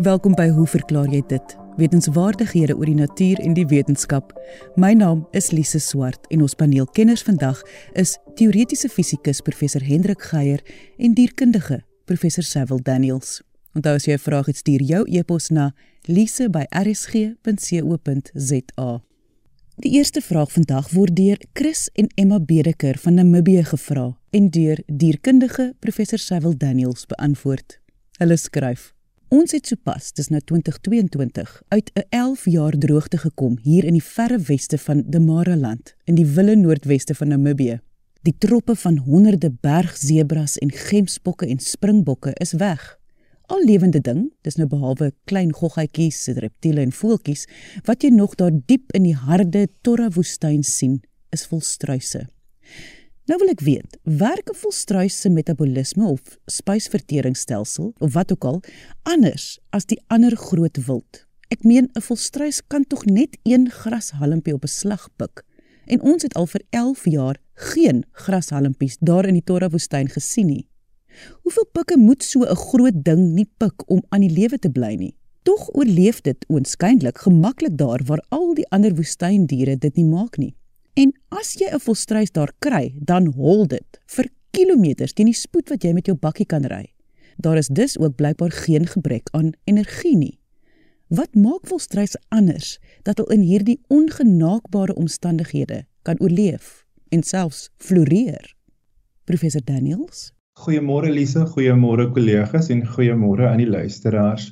Welkom 0.00 0.32
by 0.34 0.48
Hoe 0.48 0.66
verklaar 0.66 1.12
jy 1.12 1.20
dit? 1.28 1.56
Wetenskapwaardighede 1.76 2.72
oor 2.76 2.86
die 2.88 2.96
natuur 2.96 3.36
en 3.44 3.52
die 3.52 3.66
wetenskap. 3.68 4.32
My 4.80 4.96
naam 4.96 5.28
is 5.36 5.50
Lise 5.52 5.76
Swart 5.78 6.24
en 6.32 6.40
ons 6.40 6.56
paneelkenners 6.56 7.20
vandag 7.22 7.60
is 7.92 8.16
teoretiese 8.38 8.88
fisikus 8.88 9.42
professor 9.44 9.84
Hendrik 9.84 10.22
Geier 10.30 10.64
en 10.96 11.14
dierkundige 11.14 11.84
professor 12.08 12.42
Cecil 12.42 12.80
Daniels. 12.82 13.42
Onthou 13.76 13.94
as 13.94 14.04
jy 14.08 14.14
'n 14.14 14.18
vraag 14.18 14.46
het, 14.46 14.56
stuur 14.56 14.82
jou 14.82 15.04
e-pos 15.06 15.50
na 15.50 15.74
lise@rsg.co.za. 16.08 19.02
Die 19.76 19.92
eerste 19.92 20.20
vraag 20.20 20.52
vandag 20.52 20.90
word 20.90 21.16
deur 21.16 21.38
Chris 21.52 21.90
en 21.94 22.06
Emma 22.14 22.40
Bedeker 22.40 22.98
van 22.98 23.14
Namibië 23.14 23.64
gevra 23.64 24.16
en 24.30 24.50
deur 24.50 24.82
dierkundige 24.86 25.74
professor 25.78 26.18
Cecil 26.18 26.56
Daniels 26.56 27.06
beantwoord. 27.06 27.79
Hulle 28.20 28.36
skryf: 28.36 28.90
Ons 29.32 29.54
het 29.56 29.66
sopas, 29.66 30.12
dis 30.12 30.28
nou 30.28 30.40
2022, 30.44 31.62
uit 31.68 31.90
'n 31.94 32.06
11 32.10 32.44
jaar 32.44 32.76
droogte 32.78 33.18
gekom 33.18 33.58
hier 33.62 33.84
in 33.84 33.96
die 33.96 34.04
verre 34.04 34.38
weste 34.38 34.78
van 34.78 35.02
Damaraland 35.06 35.94
in 36.04 36.14
die 36.14 36.26
wille 36.26 36.56
noordweste 36.56 37.14
van 37.14 37.28
Namibië. 37.28 37.80
Die 38.22 38.34
troppe 38.38 38.76
van 38.76 38.96
honderde 38.96 39.50
bergzebras 39.50 40.58
en 40.58 40.70
gemsbokke 40.70 41.46
en 41.46 41.58
springbokke 41.58 42.30
is 42.34 42.52
weg 42.52 43.00
al 43.50 43.64
lewende 43.66 44.00
ding, 44.00 44.28
dis 44.46 44.56
nou 44.60 44.68
behalwe 44.70 45.10
klein 45.30 45.50
goggetjies, 45.54 46.22
reptiele 46.38 46.84
en 46.84 46.94
voeltjies, 46.94 47.46
wat 47.88 48.04
jy 48.04 48.12
nog 48.14 48.36
daar 48.38 48.54
diep 48.54 48.94
in 48.96 49.08
die 49.08 49.16
harde 49.16 49.66
Torra 49.82 50.08
woestyn 50.14 50.62
sien, 50.66 51.00
is 51.34 51.46
volstruise. 51.50 52.26
Nou 53.30 53.38
wil 53.38 53.52
ek 53.52 53.60
weet, 53.62 53.92
werk 54.02 54.48
'n 54.50 54.58
volstruis 54.58 55.20
se 55.20 55.28
metabolisme 55.30 56.04
of 56.04 56.20
spysverteringsstelsel 56.46 57.92
of 57.98 58.12
wat 58.12 58.32
ook 58.32 58.44
al 58.44 58.60
anders 59.02 59.58
as 59.70 59.86
die 59.86 60.00
ander 60.06 60.36
groot 60.36 60.84
wild? 60.86 61.26
Ek 61.48 61.62
meen 61.62 61.86
'n 61.94 62.02
volstruis 62.02 62.58
kan 62.66 62.84
tog 62.86 63.04
net 63.04 63.38
een 63.42 63.70
grashalmpie 63.70 64.54
op 64.54 64.64
'n 64.64 64.74
slag 64.80 65.08
pik. 65.16 65.44
En 65.86 66.00
ons 66.00 66.22
het 66.22 66.34
al 66.34 66.46
vir 66.46 66.62
11 66.70 67.04
jaar 67.04 67.36
geen 67.54 68.04
grashalmpies 68.12 68.96
daar 69.00 69.26
in 69.26 69.34
die 69.34 69.44
Torra 69.44 69.68
woestyn 69.68 70.08
gesien 70.08 70.46
nie. 70.46 70.68
Hoeveel 71.42 71.66
pikke 71.72 71.96
moet 71.98 72.22
so 72.22 72.40
'n 72.40 72.56
groot 72.56 73.04
ding 73.04 73.34
nie 73.34 73.50
pik 73.56 73.90
om 73.90 74.02
aan 74.08 74.20
die 74.20 74.36
lewe 74.38 74.58
te 74.58 74.70
bly 74.70 74.94
nie? 74.94 75.14
Tog 75.42 75.68
oorleef 75.74 76.20
dit 76.20 76.46
oënskynlik 76.48 77.18
gemaklik 77.18 77.76
daar 77.76 78.00
waar 78.04 78.24
al 78.28 78.54
die 78.54 78.70
ander 78.70 78.94
woestyndiere 78.94 79.78
dit 79.78 79.96
nie 79.96 80.06
maak 80.06 80.36
nie. 80.36 80.54
En 80.94 81.12
as 81.28 81.54
jy 81.54 81.68
'n 81.70 81.80
volstruis 81.80 82.32
daar 82.32 82.52
kry, 82.58 82.94
dan 82.98 83.26
hol 83.26 83.66
dit 83.66 84.00
vir 84.06 84.28
kilometers 84.50 85.12
teen 85.12 85.30
die 85.30 85.34
spoed 85.34 85.68
wat 85.70 85.84
jy 85.84 85.92
met 85.92 86.06
jou 86.06 86.16
bakkie 86.16 86.46
kan 86.46 86.64
ry. 86.64 86.92
Daar 87.36 87.56
is 87.56 87.68
dus 87.68 87.98
ook 87.98 88.16
blykbaar 88.16 88.50
geen 88.50 88.86
gebrek 88.86 89.28
aan 89.32 89.52
energie 89.64 90.16
nie. 90.16 90.40
Wat 91.08 91.34
maak 91.34 91.66
volstruise 91.66 92.20
anders 92.28 92.78
dat 93.02 93.18
hulle 93.18 93.34
in 93.34 93.40
hierdie 93.40 93.80
ongenaakbare 93.88 94.94
omstandighede 94.94 95.84
kan 96.02 96.20
oorleef 96.20 96.84
en 97.08 97.22
selfs 97.22 97.70
floreer? 97.76 98.54
Professor 99.24 99.64
Daniels 99.64 100.32
Goeiemôre 100.60 101.08
Lise, 101.08 101.46
goeiemôre 101.46 102.10
kollegas 102.12 102.68
en 102.68 102.82
goeiemôre 102.84 103.46
aan 103.48 103.62
die 103.62 103.68
luisteraars. 103.70 104.50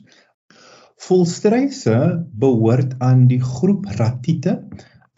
Volstruise 1.05 1.99
behoort 2.33 2.95
aan 3.05 3.27
die 3.29 3.41
groep 3.45 3.85
ratiete, 3.99 4.55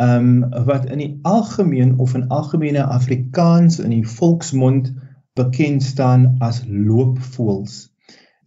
ehm 0.01 0.43
um, 0.43 0.65
wat 0.65 0.87
in 0.89 0.99
die 0.99 1.19
algemeen 1.29 1.99
of 1.99 2.15
in 2.15 2.29
algemene 2.29 2.85
Afrikaans 2.85 3.79
in 3.79 3.93
die 3.93 4.07
volksmond 4.09 4.93
bekend 5.37 5.83
staan 5.83 6.37
as 6.39 6.63
loopvoëls. 6.67 7.75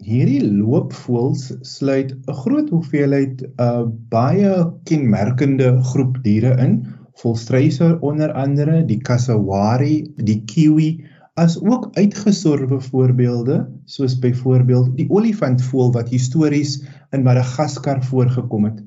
Hierdie 0.03 0.41
loopvoëls 0.43 1.43
sluit 1.61 2.15
'n 2.15 2.37
groot 2.41 2.69
hoeveelheid 2.69 3.45
uh, 3.45 3.85
baie 4.09 4.53
kenmerkende 4.89 5.69
groep 5.91 6.17
diere 6.23 6.57
in, 6.65 6.73
volstruise 7.21 7.97
onder 8.01 8.33
andere 8.33 8.85
die 8.85 8.97
cassowary, 8.97 10.11
die 10.17 10.41
kiwi, 10.49 10.89
as 11.33 11.57
ook 11.61 11.89
uitgesorwe 11.97 12.79
voorbeelde 12.81 13.59
soos 13.85 14.19
byvoorbeeld 14.19 14.91
die 14.97 15.09
olifantvoël 15.09 15.91
wat 15.95 16.09
histories 16.09 16.79
in 17.11 17.23
Madagaskar 17.25 18.03
voorgekom 18.05 18.67
het. 18.69 18.83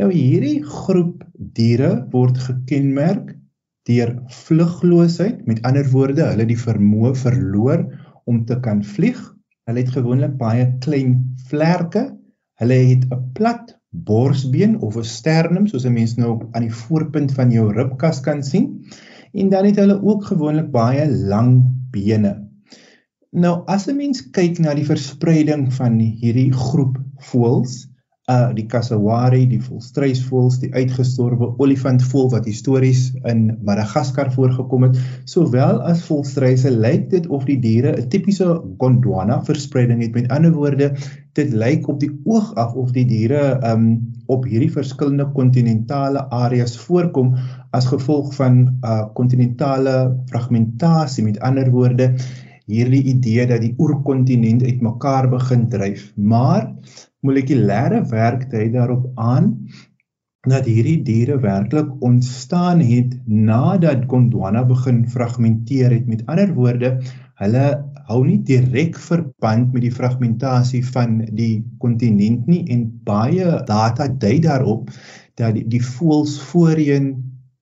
Nou 0.00 0.08
hierdie 0.08 0.62
groep 0.64 1.20
diere 1.56 2.06
word 2.12 2.38
gekenmerk 2.40 3.34
deur 3.88 4.14
vlugloosheid, 4.30 5.42
met 5.46 5.60
ander 5.68 5.88
woorde, 5.92 6.22
hulle 6.30 6.46
die 6.48 6.58
vermoë 6.58 7.12
verloor 7.18 7.82
om 8.30 8.44
te 8.48 8.56
kan 8.64 8.80
vlieg. 8.86 9.20
Hulle 9.68 9.82
het 9.82 9.92
gewoonlik 9.92 10.38
baie 10.40 10.68
klein 10.84 11.18
vlerke. 11.50 12.06
Hulle 12.62 12.78
het 12.88 13.04
'n 13.10 13.32
plat 13.36 13.74
borsbeen 13.92 14.78
of 14.80 14.96
'n 14.96 15.04
sternum 15.04 15.66
soos 15.66 15.84
'n 15.84 15.92
mens 15.92 16.16
nou 16.16 16.48
aan 16.52 16.68
die 16.68 16.78
voorpunt 16.84 17.32
van 17.32 17.50
jou 17.50 17.72
ribkas 17.72 18.20
kan 18.20 18.42
sien. 18.42 18.86
En 19.32 19.48
dan 19.48 19.64
het 19.64 19.76
hulle 19.76 20.02
ook 20.02 20.24
gewoonlik 20.24 20.70
baie 20.70 21.10
lang 21.10 21.62
bene. 21.90 22.48
Nou 23.30 23.62
as 23.66 23.88
'n 23.88 23.96
mens 23.96 24.30
kyk 24.30 24.58
na 24.58 24.74
die 24.74 24.86
verspreiding 24.86 25.72
van 25.72 25.98
hierdie 25.98 26.52
groep 26.52 26.98
voëls, 27.18 27.91
uh 28.30 28.52
die 28.54 28.68
cassowary, 28.70 29.46
die 29.50 29.58
volstruisvoëls, 29.58 30.60
die 30.62 30.70
uitgestorwe 30.76 31.48
olifantvoël 31.58 32.28
wat 32.30 32.46
histories 32.46 33.08
in 33.26 33.48
Madagaskar 33.66 34.30
voorgekom 34.30 34.86
het, 34.86 35.00
sowel 35.26 35.80
as 35.90 36.04
volstruise, 36.06 36.70
lyk 36.70 37.08
dit 37.10 37.26
of 37.26 37.48
die 37.48 37.58
diere 37.58 37.96
'n 37.96 38.08
tipiese 38.08 38.46
Gondwana 38.78 39.40
verspreiding 39.42 40.02
het. 40.02 40.14
Met 40.14 40.30
ander 40.30 40.52
woorde, 40.52 40.92
dit 41.34 41.52
lyk 41.52 41.88
op 41.88 41.98
die 41.98 42.12
oog 42.24 42.54
af 42.54 42.74
of 42.74 42.92
die 42.92 43.06
diere 43.06 43.58
um 43.66 44.14
op 44.26 44.44
hierdie 44.44 44.70
verskillende 44.70 45.26
kontinentale 45.34 46.22
areas 46.30 46.76
voorkom 46.78 47.34
as 47.72 47.86
gevolg 47.90 48.34
van 48.34 48.78
uh 48.84 49.02
kontinentale 49.14 50.14
fragmentasie 50.30 51.24
met 51.24 51.40
ander 51.40 51.70
woorde 51.70 52.12
hierdie 52.70 53.02
idee 53.14 53.46
dat 53.50 53.62
die 53.64 53.74
oerkontinent 53.78 54.62
uitmekaar 54.62 55.28
begin 55.32 55.68
dryf 55.72 56.12
maar 56.16 56.68
molekulêre 57.22 58.02
werk 58.10 58.48
dui 58.50 58.68
daarop 58.74 59.08
aan 59.16 59.56
dat 60.48 60.66
hierdie 60.66 60.98
diere 61.06 61.36
werklik 61.38 61.90
ontstaan 62.02 62.80
het 62.82 63.14
nadat 63.26 64.08
Gondwana 64.10 64.64
begin 64.66 65.04
fragmenteer 65.08 65.92
het. 65.94 66.08
Met 66.10 66.24
ander 66.26 66.50
woorde 66.56 66.96
hulle 67.38 67.66
hou 68.08 68.20
nie 68.26 68.40
direk 68.42 68.98
verband 68.98 69.70
met 69.72 69.84
die 69.86 69.94
fragmentasie 69.94 70.82
van 70.90 71.20
die 71.38 71.62
kontinent 71.82 72.48
nie 72.50 72.64
en 72.74 72.88
baie 73.06 73.62
data 73.68 74.08
dui 74.10 74.40
daarop 74.42 74.90
dat 75.38 75.54
die, 75.54 75.64
die 75.70 75.82
voëls 75.82 76.40
voorheen 76.50 77.14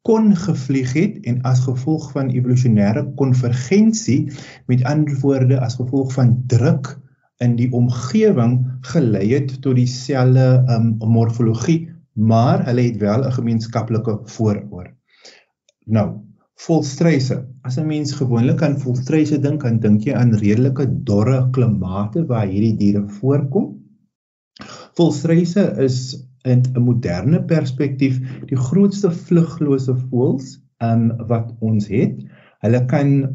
kon 0.02 0.32
gevlieg 0.36 0.92
het 0.96 1.18
en 1.28 1.42
as 1.42 1.60
gevolg 1.66 2.10
van 2.12 2.30
evolusionêre 2.32 3.04
konvergensie 3.20 4.32
met 4.66 4.84
ander 4.84 5.18
woorde 5.20 5.60
as 5.60 5.76
gevolg 5.76 6.12
van 6.16 6.42
druk 6.46 6.96
in 7.44 7.56
die 7.56 7.70
omgewing 7.72 8.60
gelei 8.92 9.26
het 9.34 9.60
tot 9.62 9.76
dieselfde 9.76 10.64
um, 10.68 10.96
morfologie 10.98 11.88
maar 12.12 12.64
hulle 12.66 12.82
het 12.82 12.96
wel 12.96 13.24
'n 13.26 13.32
gemeenskaplike 13.32 14.20
vooroor. 14.24 14.94
Nou, 15.86 16.20
volstruise. 16.54 17.46
As 17.62 17.76
'n 17.76 17.86
mens 17.86 18.12
gewoonlik 18.12 18.62
aan 18.62 18.80
volstruise 18.80 19.38
dink, 19.38 19.62
dan 19.62 19.78
dink 19.78 20.02
jy 20.04 20.14
aan 20.14 20.34
redelike 20.34 21.02
dorre 21.04 21.48
klimate 21.50 22.26
waar 22.26 22.46
hierdie 22.46 22.76
diere 22.76 23.08
voorkom. 23.08 23.78
Volstruise 24.94 25.74
is 25.78 26.28
in 26.44 26.62
'n 26.74 26.82
moderne 26.82 27.42
perspektief 27.42 28.20
die 28.48 28.56
grootste 28.56 29.10
vluglose 29.10 29.94
voëls 30.08 30.58
um, 30.82 31.10
wat 31.28 31.54
ons 31.60 31.88
het. 31.88 32.16
Hulle 32.64 32.84
kan 32.86 33.34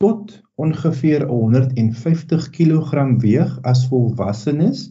tot 0.00 0.42
ongeveer 0.56 1.26
150 1.28 2.50
kg 2.50 3.06
weeg 3.20 3.58
as 3.62 3.86
volwassenes 3.88 4.90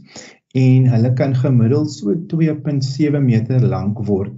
en 0.55 0.85
hulle 0.87 1.11
kan 1.19 1.35
gemiddeld 1.35 1.91
so 1.91 2.13
2.7 2.31 3.19
meter 3.21 3.65
lank 3.65 3.99
word. 4.07 4.33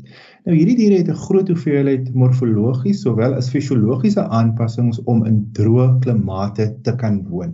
Nou 0.47 0.55
hierdie 0.55 0.77
diere 0.79 0.97
het 1.03 1.11
'n 1.11 1.23
groot 1.27 1.47
hoeveelheid 1.47 2.13
morfologies 2.13 3.01
sowel 3.01 3.35
as 3.35 3.49
fisiologiese 3.53 4.23
aanpassings 4.23 5.03
om 5.03 5.25
in 5.25 5.45
droë 5.53 5.99
klimate 5.99 6.75
te 6.83 6.95
kan 6.95 7.23
woon. 7.29 7.53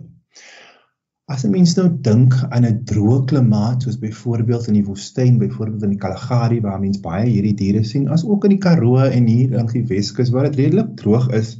As 1.32 1.42
'n 1.46 1.52
mens 1.52 1.70
nou 1.76 1.84
dink 2.06 2.34
aan 2.54 2.66
'n 2.68 2.80
droë 2.88 3.20
klimaat 3.28 3.84
soos 3.84 3.94
byvoorbeeld 4.00 4.66
in 4.70 4.74
die 4.76 4.88
woestyn, 4.88 5.38
byvoorbeeld 5.42 5.86
in 5.86 5.94
die 5.94 6.00
Kalahari 6.02 6.58
waar 6.66 6.82
mens 6.82 7.00
baie 7.06 7.30
hierdie 7.30 7.54
diere 7.60 7.80
sien, 7.90 8.10
as 8.16 8.24
ook 8.32 8.44
in 8.44 8.52
die 8.52 8.60
Karoo 8.66 8.98
en 9.06 9.30
hier 9.32 9.54
langs 9.54 9.72
die 9.72 9.86
Weskus 9.92 10.32
waar 10.34 10.50
dit 10.50 10.58
redelik 10.60 10.90
droog 11.00 11.30
is, 11.40 11.54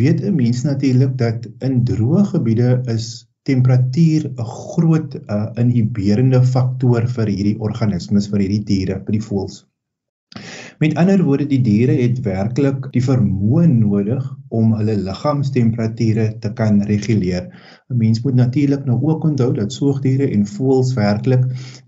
weet 0.00 0.24
'n 0.24 0.40
mens 0.40 0.64
natuurlik 0.64 1.12
dat 1.24 1.44
in 1.68 1.76
droë 1.90 2.24
gebiede 2.30 2.70
is 2.94 3.10
temperatuur 3.52 4.24
'n 4.30 4.50
groot 4.54 5.20
uh, 5.20 5.46
inhiberende 5.64 6.40
faktor 6.56 7.08
vir 7.18 7.34
hierdie 7.36 7.58
organismes, 7.60 8.32
vir 8.32 8.46
hierdie 8.46 8.64
diere, 8.72 9.02
vir 9.04 9.18
die 9.20 9.26
voëls. 9.28 9.64
Met 10.82 10.94
ander 10.98 11.22
woorde, 11.22 11.46
die 11.46 11.60
diere 11.62 11.94
het 11.98 12.18
werklik 12.24 12.88
die 12.94 13.02
vermoë 13.04 13.66
nodig 13.70 14.24
om 14.54 14.72
hulle 14.74 14.96
liggaamstemperature 15.06 16.26
te 16.42 16.50
kan 16.58 16.80
reguleer. 16.88 17.46
'n 17.90 17.98
Mens 18.00 18.22
moet 18.24 18.34
natuurlik 18.34 18.84
nou 18.84 18.98
ook 19.02 19.24
onthou 19.24 19.52
dat 19.54 19.72
soogdiere 19.72 20.26
en 20.30 20.46
voëls 20.46 20.94
werklik 20.98 21.44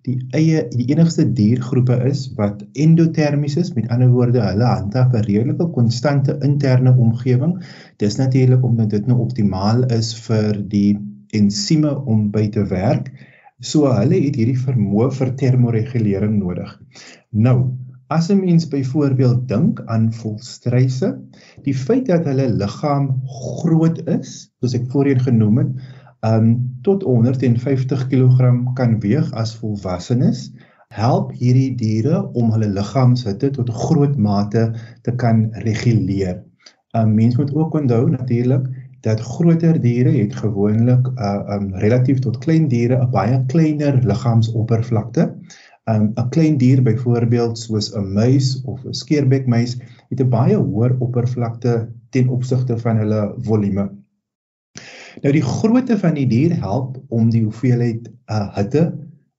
die 0.07 0.17
eie 0.39 0.63
die 0.71 0.87
enigste 0.95 1.27
diergroepe 1.33 1.97
is 2.11 2.27
wat 2.39 2.63
endotermies 2.73 3.57
is. 3.57 3.73
Met 3.75 3.89
ander 3.89 4.11
woorde, 4.15 4.41
hulle 4.41 4.65
handhaaf 4.65 5.13
'n 5.13 5.27
redelike 5.27 5.71
konstante 5.79 6.39
interne 6.43 6.95
omgewing. 6.97 7.57
Dis 7.97 8.17
natuurlik 8.17 8.65
omdat 8.65 8.91
dit 8.91 9.07
nou 9.07 9.19
optimaal 9.21 9.85
is 9.99 10.15
vir 10.29 10.63
die 10.69 10.99
ensieme 11.35 12.05
om 12.05 12.31
by 12.31 12.49
te 12.49 12.67
werk. 12.67 13.11
So 13.61 13.89
hulle 13.89 14.21
het 14.21 14.37
hierdie 14.37 14.59
vermoë 14.59 15.11
vir 15.19 15.35
termoregulering 15.35 16.39
nodig. 16.39 16.81
Nou, 17.31 17.73
As 18.09 18.29
'n 18.31 18.39
mens 18.39 18.69
byvoorbeeld 18.69 19.49
dink 19.49 19.83
aan 19.85 20.13
volstruise, 20.15 21.09
die 21.63 21.75
feit 21.75 22.07
dat 22.07 22.25
hulle 22.25 22.47
liggaam 22.55 23.09
groot 23.27 23.99
is, 24.07 24.35
soos 24.61 24.77
ek 24.79 24.85
voorheen 24.93 25.23
genoem 25.25 25.59
het, 25.59 25.73
um 26.29 26.53
tot 26.87 27.03
150 27.03 28.07
kg 28.13 28.53
kan 28.79 28.95
weeg 29.03 29.33
as 29.43 29.57
volwassenes, 29.59 30.53
help 30.95 31.35
hierdie 31.35 31.75
diere 31.75 32.23
om 32.39 32.55
hulle 32.55 32.71
liggaamshitte 32.79 33.51
tot 33.59 33.75
'n 33.75 33.81
groot 33.83 34.17
mate 34.17 34.65
te 35.03 35.15
kan 35.25 35.49
reguleer. 35.67 36.39
'n 36.95 37.03
um, 37.03 37.15
Mens 37.15 37.37
moet 37.37 37.55
ook 37.55 37.75
onthou 37.75 38.11
natuurlik 38.11 38.71
dat 39.01 39.21
groter 39.21 39.81
diere 39.81 40.15
het 40.15 40.35
gewoonlik 40.35 41.11
uh, 41.19 41.59
um 41.59 41.75
relatief 41.75 42.23
tot 42.23 42.39
klein 42.39 42.69
diere 42.69 43.03
'n 43.03 43.11
baie 43.11 43.45
kleiner 43.47 43.99
liggaamsoppervlakte 44.03 45.23
um, 45.23 45.41
'n 45.87 46.29
klein 46.35 46.57
dier 46.59 46.83
byvoorbeeld 46.83 47.59
soos 47.59 47.93
'n 47.95 48.13
muis 48.13 48.63
of 48.65 48.85
'n 48.85 48.93
skeerbekmuis 48.93 49.77
het 50.11 50.21
'n 50.21 50.29
baie 50.29 50.57
hoër 50.57 50.97
oppervlakte 50.99 51.89
ten 52.11 52.29
opsigte 52.29 52.79
van 52.79 52.97
hulle 52.97 53.35
volume. 53.39 53.91
Nou 55.23 55.33
die 55.33 55.43
grootte 55.43 55.99
van 55.99 56.15
die 56.15 56.27
dier 56.27 56.57
help 56.61 56.99
om 57.09 57.31
die 57.31 57.45
hoeveelheid 57.45 58.11
uh, 58.31 58.57
hitte 58.57 58.93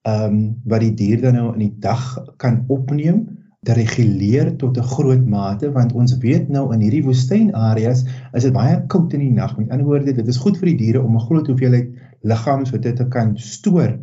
ehm 0.07 0.23
um, 0.23 0.55
wat 0.63 0.79
die 0.79 0.93
dier 0.93 1.21
dan 1.21 1.33
nou 1.33 1.53
in 1.53 1.59
die 1.59 1.75
dag 1.83 2.03
kan 2.37 2.63
opneem 2.67 3.25
te 3.67 3.73
reguleer 3.73 4.55
tot 4.55 4.77
'n 4.77 4.89
groot 4.95 5.25
mate 5.27 5.71
want 5.71 5.93
ons 5.93 6.17
weet 6.23 6.49
nou 6.49 6.73
in 6.73 6.79
hierdie 6.79 7.03
woestynareas 7.03 8.05
is 8.33 8.43
dit 8.43 8.53
baie 8.53 8.85
koud 8.87 9.13
in 9.13 9.19
die 9.19 9.35
nag. 9.35 9.57
Met 9.57 9.69
ander 9.69 9.85
woorde, 9.85 10.13
dit 10.13 10.27
is 10.27 10.37
goed 10.37 10.57
vir 10.57 10.71
die 10.71 10.77
diere 10.77 11.03
om 11.03 11.15
'n 11.15 11.27
groot 11.27 11.47
hoeveelheid 11.47 11.91
liggaamshitte 12.21 12.93
te 12.93 13.07
kan 13.07 13.37
stoor. 13.37 13.99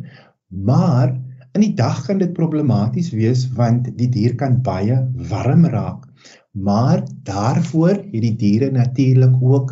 Maar 0.47 1.24
In 1.55 1.63
die 1.63 1.75
dag 1.75 2.01
kan 2.03 2.17
dit 2.19 2.33
problematies 2.35 3.13
wees 3.15 3.45
want 3.55 3.85
die 3.95 4.09
dier 4.11 4.33
kan 4.35 4.57
baie 4.63 4.97
warm 5.29 5.63
raak. 5.71 6.01
Maar 6.51 7.05
daarvoor 7.23 7.93
het 7.95 8.23
die 8.25 8.35
diere 8.35 8.67
natuurlik 8.75 9.37
ook 9.39 9.71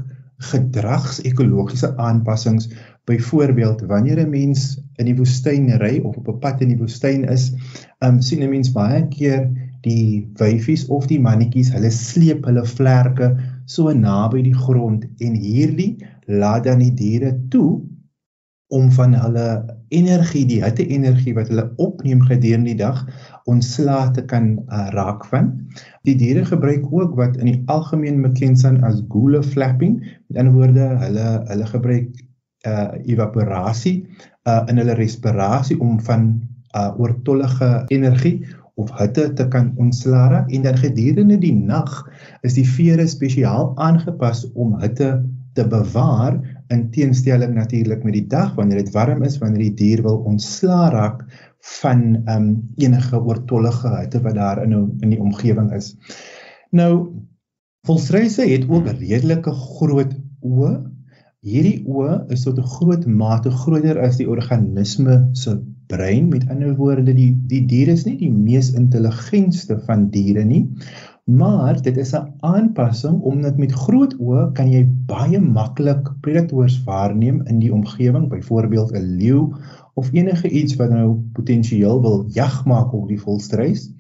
gedragsekologiese 0.52 1.90
aanpassings. 2.00 2.70
Byvoorbeeld 3.04 3.84
wanneer 3.92 4.24
'n 4.24 4.30
mens 4.30 4.80
in 4.96 5.12
die 5.12 5.18
woestyn 5.20 5.68
ry 5.84 6.00
of 6.00 6.16
op 6.16 6.28
'n 6.28 6.40
pad 6.40 6.62
in 6.62 6.72
die 6.72 6.80
woestyn 6.80 7.28
is, 7.28 7.52
um, 8.00 8.22
sien 8.22 8.44
'n 8.44 8.50
mens 8.50 8.72
baie 8.72 9.08
keer 9.08 9.52
die 9.82 10.32
wyfies 10.40 10.88
of 10.88 11.08
die 11.08 11.20
mannetjies, 11.20 11.74
hulle 11.76 11.92
sleep 11.92 12.46
hulle 12.46 12.66
vlerke 12.66 13.36
so 13.66 13.92
naby 13.92 14.42
die 14.42 14.56
grond 14.56 15.06
en 15.20 15.36
hierdie 15.36 15.98
laat 16.28 16.64
dan 16.64 16.80
die 16.80 16.94
diere 16.94 17.40
toe 17.50 17.82
om 18.74 18.90
van 18.96 19.14
hulle 19.14 19.48
energie, 19.94 20.44
die 20.50 20.62
hitte-energie 20.64 21.36
wat 21.38 21.52
hulle 21.54 21.68
opneem 21.82 22.24
gedurende 22.26 22.72
die 22.72 22.80
dag 22.80 23.04
ontslae 23.52 24.10
te 24.16 24.24
kan 24.26 24.56
uh, 24.66 24.88
raak 24.96 25.28
van. 25.30 25.52
Die 26.08 26.16
diere 26.18 26.46
gebruik 26.48 26.88
ook 26.90 27.14
wat 27.20 27.38
in 27.38 27.52
die 27.52 27.60
algemeen 27.72 28.22
bekend 28.26 28.60
staan 28.60 28.82
as 28.88 29.04
goole 29.14 29.44
flapping. 29.44 30.00
Met 30.28 30.42
ander 30.42 30.58
woorde, 30.58 30.90
hulle 31.06 31.28
hulle 31.52 31.70
gebruik 31.76 32.24
uh 32.64 32.96
evaporasie 33.04 34.06
uh 34.48 34.62
in 34.72 34.80
hulle 34.80 34.96
respirasie 34.96 35.76
om 35.84 35.98
van 36.08 36.30
uh 36.72 36.94
oortollige 36.96 37.84
energie 37.92 38.38
of 38.80 38.94
hitte 38.98 39.34
te 39.38 39.48
kan 39.52 39.74
ontslaa 39.78 40.46
en 40.48 40.64
dan 40.64 40.78
gedurende 40.80 41.38
die 41.38 41.54
nag 41.54 41.92
is 42.42 42.56
die 42.56 42.66
vere 42.68 43.06
spesiaal 43.08 43.74
aangepas 43.76 44.46
om 44.54 44.78
hitte 44.82 45.12
te 45.54 45.68
bewaar 45.68 46.40
in 46.72 46.90
teenstelling 46.92 47.54
natuurlik 47.56 48.04
met 48.04 48.14
die 48.14 48.28
dag 48.28 48.54
wanneer 48.56 48.84
dit 48.84 48.94
warm 48.94 49.24
is 49.24 49.40
wanneer 49.42 49.66
die 49.68 49.76
dier 49.82 50.04
wil 50.06 50.22
ontslaa 50.30 50.90
raak 50.94 51.26
van 51.80 52.24
um 52.30 52.48
enige 52.76 53.20
oortollige 53.20 53.92
hitte 53.98 54.22
wat 54.22 54.36
daar 54.36 54.64
in 54.64 54.74
in 55.00 55.10
die 55.10 55.20
omgewing 55.20 55.72
is. 55.74 55.94
Nou 56.72 57.12
volstruise 57.88 58.48
het 58.48 58.68
ook 58.70 58.88
redelike 58.88 59.52
groot 59.52 60.16
oë. 60.42 60.74
Hierdie 61.44 61.84
oë 61.88 62.32
is 62.32 62.44
tot 62.44 62.60
'n 62.60 62.74
groot 62.76 63.06
mate 63.06 63.52
groter 63.52 64.00
as 64.00 64.18
die 64.18 64.30
organisme 64.30 65.30
se 65.34 65.58
brein. 65.88 66.30
Met 66.30 66.50
ander 66.50 66.76
woorde, 66.76 67.14
die 67.14 67.32
die 67.48 67.66
dier 67.66 67.88
is 67.88 68.06
nie 68.06 68.18
die 68.18 68.32
mees 68.32 68.74
intelligentste 68.74 69.80
van 69.88 70.10
diere 70.10 70.44
nie, 70.44 70.70
Maar 71.24 71.82
dit 71.82 71.98
is 71.98 72.12
'n 72.12 72.34
aanpassing 72.40 73.22
omdat 73.22 73.58
met 73.58 73.72
groot 73.72 74.14
oë 74.20 74.52
kan 74.52 74.72
jy 74.72 74.82
baie 75.08 75.40
maklik 75.40 76.10
predators 76.22 76.84
waarneem 76.84 77.42
in 77.48 77.60
die 77.60 77.74
omgewing, 77.74 78.28
byvoorbeeld 78.30 78.92
'n 78.92 79.16
leeu 79.22 79.54
of 79.94 80.10
enige 80.12 80.50
iets 80.50 80.76
wat 80.76 80.90
nou 80.90 81.16
potensieel 81.34 82.02
wil 82.02 82.26
jag 82.28 82.66
maak 82.66 82.94
op 82.94 83.08
die 83.08 83.20
volstruis. 83.22 83.92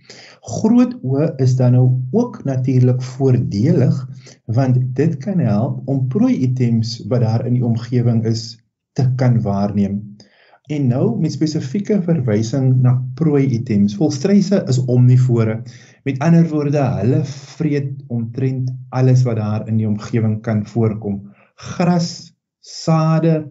Groot 0.41 0.97
oë 1.01 1.33
is 1.35 1.55
dan 1.55 1.71
nou 1.71 2.01
ook 2.11 2.43
natuurlik 2.43 3.01
voordelig 3.01 4.09
want 4.45 4.95
dit 4.95 5.17
kan 5.17 5.39
help 5.39 5.81
om 5.85 6.07
prooi 6.07 6.35
items 6.37 7.05
wat 7.07 7.21
daar 7.21 7.45
in 7.45 7.53
die 7.53 7.65
omgewing 7.65 8.25
is 8.25 8.59
te 8.91 9.13
kan 9.15 9.41
waarneem. 9.41 10.15
En 10.63 10.87
nou 10.87 11.19
met 11.19 11.31
spesifieke 11.31 12.01
verwysing 12.01 12.81
na 12.81 12.93
prooi 13.13 13.47
items. 13.47 13.95
Volstruise 13.95 14.63
is 14.67 14.85
omnivore. 14.85 15.61
Met 16.03 16.19
ander 16.19 16.47
woorde, 16.51 16.81
hulle 16.99 17.21
vreet 17.25 18.03
omtrent 18.11 18.71
alles 18.89 19.23
wat 19.23 19.37
daar 19.39 19.67
in 19.67 19.77
die 19.79 19.87
omgewing 19.87 20.41
kan 20.43 20.65
voorkom. 20.67 21.21
Gras, 21.55 22.33
sade, 22.59 23.45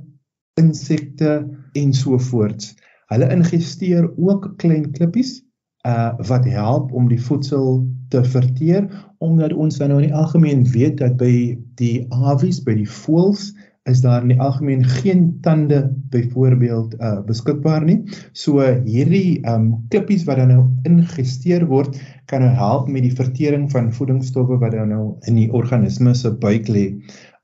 insekte 0.60 1.32
en 1.72 1.94
so 1.96 2.18
voorts. 2.18 2.74
Hulle 3.12 3.30
ingeesteer 3.32 4.10
ook 4.16 4.52
klein 4.60 4.90
klippies 4.92 5.40
uh 5.88 6.12
wat 6.28 6.44
help 6.46 6.92
om 6.92 7.08
die 7.10 7.20
voedsel 7.20 7.80
te 8.12 8.20
verteer 8.24 8.84
omdat 9.18 9.52
ons 9.52 9.80
dan 9.80 9.90
nou 9.90 10.02
in 10.02 10.12
die 10.12 10.18
algemeen 10.18 10.62
weet 10.70 11.00
dat 11.00 11.16
by 11.18 11.58
die 11.80 12.06
avies, 12.14 12.60
by 12.62 12.76
die 12.78 12.88
voëls 12.88 13.48
is 13.90 14.00
daar 14.00 14.22
in 14.22 14.30
die 14.30 14.40
algemeen 14.40 14.84
geen 14.84 15.38
tande 15.42 15.80
byvoorbeeld 16.10 16.94
uh 17.00 17.18
beskikbaar 17.26 17.84
nie. 17.84 18.02
So 18.32 18.62
hierdie 18.84 19.42
um 19.48 19.84
klippies 19.90 20.24
wat 20.28 20.38
dan 20.38 20.52
nou 20.54 20.62
ingesteer 20.86 21.66
word, 21.66 21.98
kan 22.30 22.44
nou 22.46 22.52
help 22.54 22.88
met 22.88 23.02
die 23.02 23.14
vertering 23.14 23.70
van 23.72 23.90
voedingsstowwe 23.92 24.60
wat 24.62 24.76
dan 24.76 24.94
nou 24.94 25.06
in 25.26 25.40
die 25.40 25.50
organisme 25.52 26.14
se 26.14 26.30
buik 26.30 26.70
lê. 26.70 26.86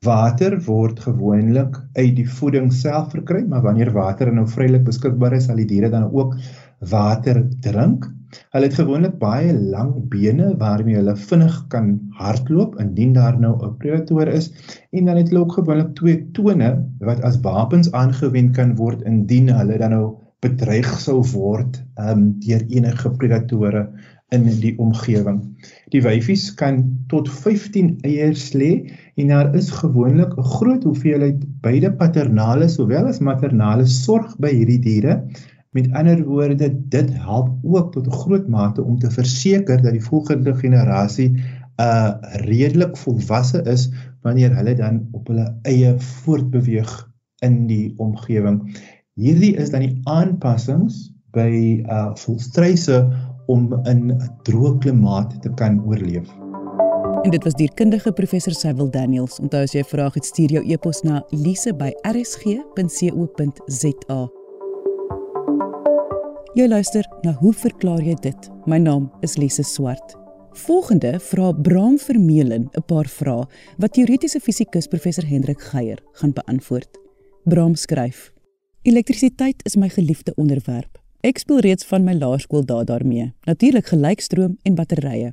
Water 0.06 0.54
word 0.62 1.00
gewoonlik 1.02 1.74
uit 1.96 2.14
die 2.16 2.28
voeding 2.30 2.70
self 2.72 3.10
verkry, 3.10 3.42
maar 3.42 3.64
wanneer 3.66 3.90
water 3.92 4.30
nou 4.32 4.46
vrylik 4.46 4.84
beskikbaar 4.86 5.34
is, 5.40 5.48
sal 5.50 5.58
die 5.58 5.66
diere 5.66 5.90
dan 5.90 6.06
ook 6.12 6.36
water 6.78 7.42
drink. 7.66 8.06
Hulle 8.54 8.68
het 8.68 8.76
gewoonlik 8.78 9.18
baie 9.20 9.52
lang 9.54 9.92
bene 10.12 10.52
waarmee 10.60 10.98
hulle 10.98 11.16
vinnig 11.16 11.56
kan 11.72 11.90
hardloop 12.20 12.78
indien 12.82 13.12
daar 13.16 13.38
nou 13.40 13.54
'n 13.66 13.76
predator 13.80 14.28
is 14.28 14.52
en 14.90 15.04
dan 15.04 15.16
het 15.16 15.28
hulle 15.28 15.44
ook 15.44 15.58
gewoonlik 15.58 15.94
twee 15.94 16.18
tone 16.32 16.70
wat 17.10 17.22
as 17.22 17.40
wapens 17.40 17.92
aangewend 17.92 18.54
kan 18.60 18.76
word 18.76 19.02
indien 19.02 19.48
hulle 19.58 19.78
dan 19.78 19.90
nou 19.96 20.06
bedreig 20.44 20.90
sou 21.00 21.18
word 21.32 21.80
um, 21.98 22.30
deur 22.44 22.62
enige 22.68 23.10
predatore 23.10 23.88
in 24.34 24.44
die 24.60 24.74
omgewing. 24.78 25.40
Die 25.92 26.02
wyfies 26.04 26.50
kan 26.54 26.82
tot 27.08 27.30
15 27.32 27.94
eiers 28.04 28.50
lê 28.52 28.72
en 29.16 29.32
daar 29.32 29.54
is 29.56 29.70
gewoonlik 29.80 30.36
'n 30.36 30.50
groot 30.54 30.84
hoeveelheid 30.84 31.44
beide 31.64 31.92
paternale 31.92 32.68
sowel 32.68 33.08
as 33.08 33.20
maternale 33.20 33.86
sorg 33.86 34.36
by 34.38 34.52
hierdie 34.52 34.82
diere 34.84 35.22
Met 35.70 35.92
ander 35.92 36.24
woorde, 36.24 36.88
dit 36.88 37.10
help 37.12 37.48
ook 37.62 37.92
tot 37.92 38.06
'n 38.06 38.12
groot 38.12 38.48
mate 38.48 38.82
om 38.82 38.98
te 38.98 39.10
verseker 39.10 39.82
dat 39.82 39.92
die 39.92 40.04
volgende 40.04 40.54
generasie 40.54 41.42
uh 41.80 42.12
redelik 42.20 42.96
volwasse 42.96 43.62
is 43.62 43.90
wanneer 44.20 44.56
hulle 44.56 44.74
dan 44.74 45.08
op 45.12 45.26
hulle 45.26 45.58
eie 45.62 45.94
voortbeweeg 45.98 47.10
in 47.38 47.66
die 47.66 47.94
omgewing. 47.96 48.76
Hierdie 49.14 49.56
is 49.56 49.70
dan 49.70 49.80
die 49.80 50.00
aanpassings 50.02 51.14
by 51.30 51.82
uh 51.86 52.10
volstruise 52.14 53.08
om 53.46 53.80
in 53.84 54.12
'n 54.12 54.20
droë 54.42 54.78
klimaat 54.78 55.42
te 55.42 55.50
kan 55.54 55.84
oorleef. 55.84 56.28
En 57.22 57.30
dit 57.30 57.44
was 57.44 57.54
dierkundige 57.54 58.12
professor 58.12 58.52
Cyril 58.52 58.90
Daniels. 58.90 59.40
Onthou 59.40 59.62
as 59.62 59.72
jy 59.72 59.80
'n 59.80 59.84
vraag 59.84 60.14
het, 60.14 60.24
stuur 60.24 60.50
jou 60.50 60.72
e-pos 60.72 61.02
na 61.02 61.24
lise@rsg.co.za. 61.30 61.98
Jy 66.56 66.64
luister 66.64 67.04
na 67.22 67.34
Hoe 67.36 67.50
verklaar 67.52 68.00
jy 68.00 68.14
dit? 68.24 68.46
My 68.64 68.78
naam 68.80 69.10
is 69.20 69.34
Lise 69.36 69.62
Swart. 69.68 70.14
Volgende 70.56 71.18
vra 71.20 71.50
Bram 71.52 71.98
Vermeulen 72.00 72.70
'n 72.72 72.84
paar 72.88 73.04
vrae 73.06 73.44
wat 73.76 73.92
teoretiese 73.92 74.40
fisikus 74.40 74.86
professor 74.86 75.26
Hendrik 75.26 75.60
Geier 75.60 75.98
gaan 76.12 76.32
beantwoord. 76.32 76.88
Bram 77.44 77.74
skryf: 77.74 78.32
Elektrisiteit 78.82 79.60
is 79.64 79.76
my 79.76 79.88
geliefde 79.88 80.32
onderwerp. 80.36 80.98
Ek 81.20 81.38
speel 81.38 81.58
reeds 81.58 81.84
van 81.84 82.04
my 82.04 82.14
laerskool 82.14 82.64
daar 82.64 82.84
daarmee. 82.84 83.34
Natuurlik 83.44 83.86
gelykstroom 83.86 84.56
en 84.62 84.74
batterye. 84.74 85.32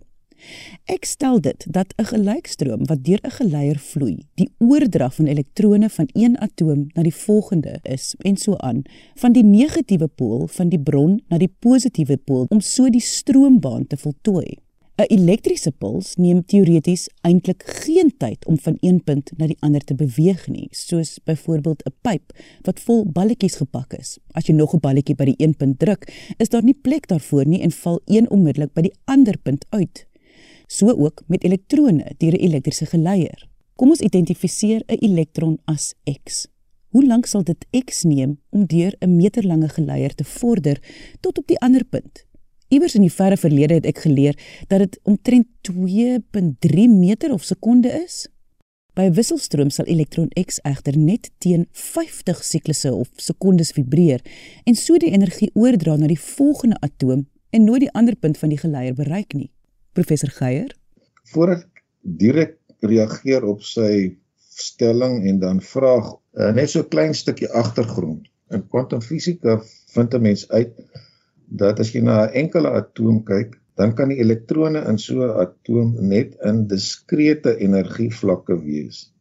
Ek 0.85 1.05
stel 1.05 1.39
dit 1.41 1.65
dat 1.69 1.93
'n 1.97 2.05
gelykstroom 2.05 2.85
wat 2.85 3.03
deur 3.03 3.19
'n 3.23 3.37
geleier 3.39 3.79
vloei, 3.79 4.17
die 4.35 4.49
oordrag 4.57 5.15
van 5.15 5.25
elektrone 5.25 5.89
van 5.89 6.07
een 6.13 6.37
atoom 6.39 6.87
na 6.93 7.03
die 7.03 7.15
volgende 7.15 7.79
is 7.83 8.15
en 8.17 8.37
so 8.37 8.55
aan, 8.57 8.81
van 9.15 9.31
die 9.31 9.43
negatiewe 9.43 10.07
pool 10.07 10.47
van 10.47 10.69
die 10.69 10.79
bron 10.79 11.21
na 11.27 11.37
die 11.37 11.53
positiewe 11.59 12.17
pool 12.17 12.45
om 12.49 12.61
so 12.61 12.89
die 12.89 13.01
stroombaan 13.01 13.87
te 13.87 13.97
voltooi. 13.97 14.57
'n 14.95 15.11
Elektriese 15.11 15.71
puls 15.71 16.13
neem 16.15 16.37
teoreties 16.45 17.09
eintlik 17.27 17.63
geen 17.83 18.13
tyd 18.17 18.45
om 18.45 18.55
van 18.57 18.77
een 18.79 19.01
punt 19.03 19.31
na 19.37 19.49
die 19.51 19.57
ander 19.59 19.83
te 19.83 19.95
beweeg 19.95 20.47
nie, 20.47 20.67
soos 20.71 21.19
byvoorbeeld 21.23 21.83
'n 21.83 21.93
pyp 22.01 22.31
wat 22.63 22.79
vol 22.79 23.03
balletjies 23.03 23.55
gepak 23.55 23.93
is. 23.93 24.19
As 24.31 24.47
jy 24.47 24.55
nog 24.55 24.73
'n 24.73 24.79
balletjie 24.79 25.15
by 25.15 25.25
die 25.25 25.35
een 25.37 25.55
punt 25.55 25.79
druk, 25.79 26.07
is 26.37 26.49
daar 26.49 26.63
nie 26.63 26.79
plek 26.81 27.07
daarvoor 27.07 27.45
nie 27.45 27.61
en 27.61 27.71
val 27.71 27.99
een 28.05 28.29
onmiddellik 28.29 28.73
by 28.73 28.81
die 28.81 28.95
ander 29.05 29.37
punt 29.37 29.65
uit. 29.69 30.07
So 30.67 30.89
ook 30.89 31.23
met 31.27 31.43
elektrone 31.43 32.13
deur 32.17 32.33
'n 32.33 32.45
elektriese 32.45 32.85
geleier. 32.85 33.47
Kom 33.75 33.89
ons 33.89 33.99
identifiseer 33.99 34.81
'n 34.87 34.97
elektron 34.99 35.57
as 35.65 35.93
X. 36.23 36.47
Hoe 36.89 37.05
lank 37.05 37.25
sal 37.25 37.43
dit 37.43 37.65
X 37.85 38.03
neem 38.03 38.39
om 38.49 38.65
deur 38.65 38.95
'n 38.99 39.15
meterlange 39.15 39.69
geleier 39.69 40.15
te 40.15 40.23
vorder 40.23 40.81
tot 41.19 41.37
op 41.37 41.47
die 41.47 41.59
ander 41.59 41.85
punt? 41.85 42.25
Iewers 42.67 42.95
in 42.95 43.01
die 43.01 43.11
verre 43.13 43.37
verlede 43.37 43.73
het 43.73 43.85
ek 43.85 43.97
geleer 43.97 44.37
dat 44.67 44.79
dit 44.79 44.99
omtrent 45.03 45.47
2.3 45.61 46.89
meter 46.89 47.33
of 47.33 47.43
sekonde 47.43 47.89
is. 48.03 48.27
By 48.93 49.01
'n 49.01 49.13
wisselstroom 49.13 49.69
sal 49.69 49.85
elektron 49.85 50.29
X 50.29 50.59
egter 50.61 50.97
net 50.97 51.31
teen 51.37 51.67
50 51.71 52.43
siklusse 52.43 52.93
of 52.93 53.09
sekondes 53.15 53.71
vibreer 53.71 54.21
en 54.63 54.75
so 54.75 54.97
die 54.97 55.11
energie 55.11 55.51
oordra 55.53 55.95
na 55.95 56.07
die 56.07 56.19
volgende 56.19 56.79
atoom 56.79 57.27
en 57.49 57.63
nooit 57.63 57.79
die 57.79 57.91
ander 57.91 58.15
punt 58.15 58.37
van 58.37 58.49
die 58.49 58.57
geleier 58.57 58.93
bereik 58.93 59.33
nie. 59.33 59.51
Professor 59.95 60.29
Geier. 60.35 60.75
Voordat 61.31 61.63
ek 61.63 61.83
direk 62.21 62.55
reageer 62.85 63.45
op 63.47 63.63
sy 63.63 64.17
stelling 64.55 65.23
en 65.29 65.39
dan 65.39 65.61
vraag 65.63 66.11
uh, 66.13 66.51
net 66.55 66.71
so 66.71 66.83
'n 66.83 66.91
klein 66.91 67.13
stukkie 67.15 67.49
agtergrond. 67.61 68.27
In 68.51 68.63
kwantumfisika 68.67 69.59
vind 69.95 70.13
'n 70.13 70.21
mens 70.21 70.43
uit 70.49 70.73
dat 71.61 71.79
as 71.79 71.93
jy 71.93 72.01
na 72.01 72.25
'n 72.25 72.35
enkele 72.43 72.69
atoom 72.81 73.23
kyk, 73.23 73.55
dan 73.75 73.95
kan 73.95 74.09
die 74.09 74.19
elektrone 74.23 74.83
in 74.91 74.97
so 74.97 75.23
'n 75.23 75.39
atoom 75.45 75.95
net 75.99 76.35
in 76.49 76.67
diskrete 76.67 77.57
energievlakke 77.57 78.59
wees. 78.63 79.11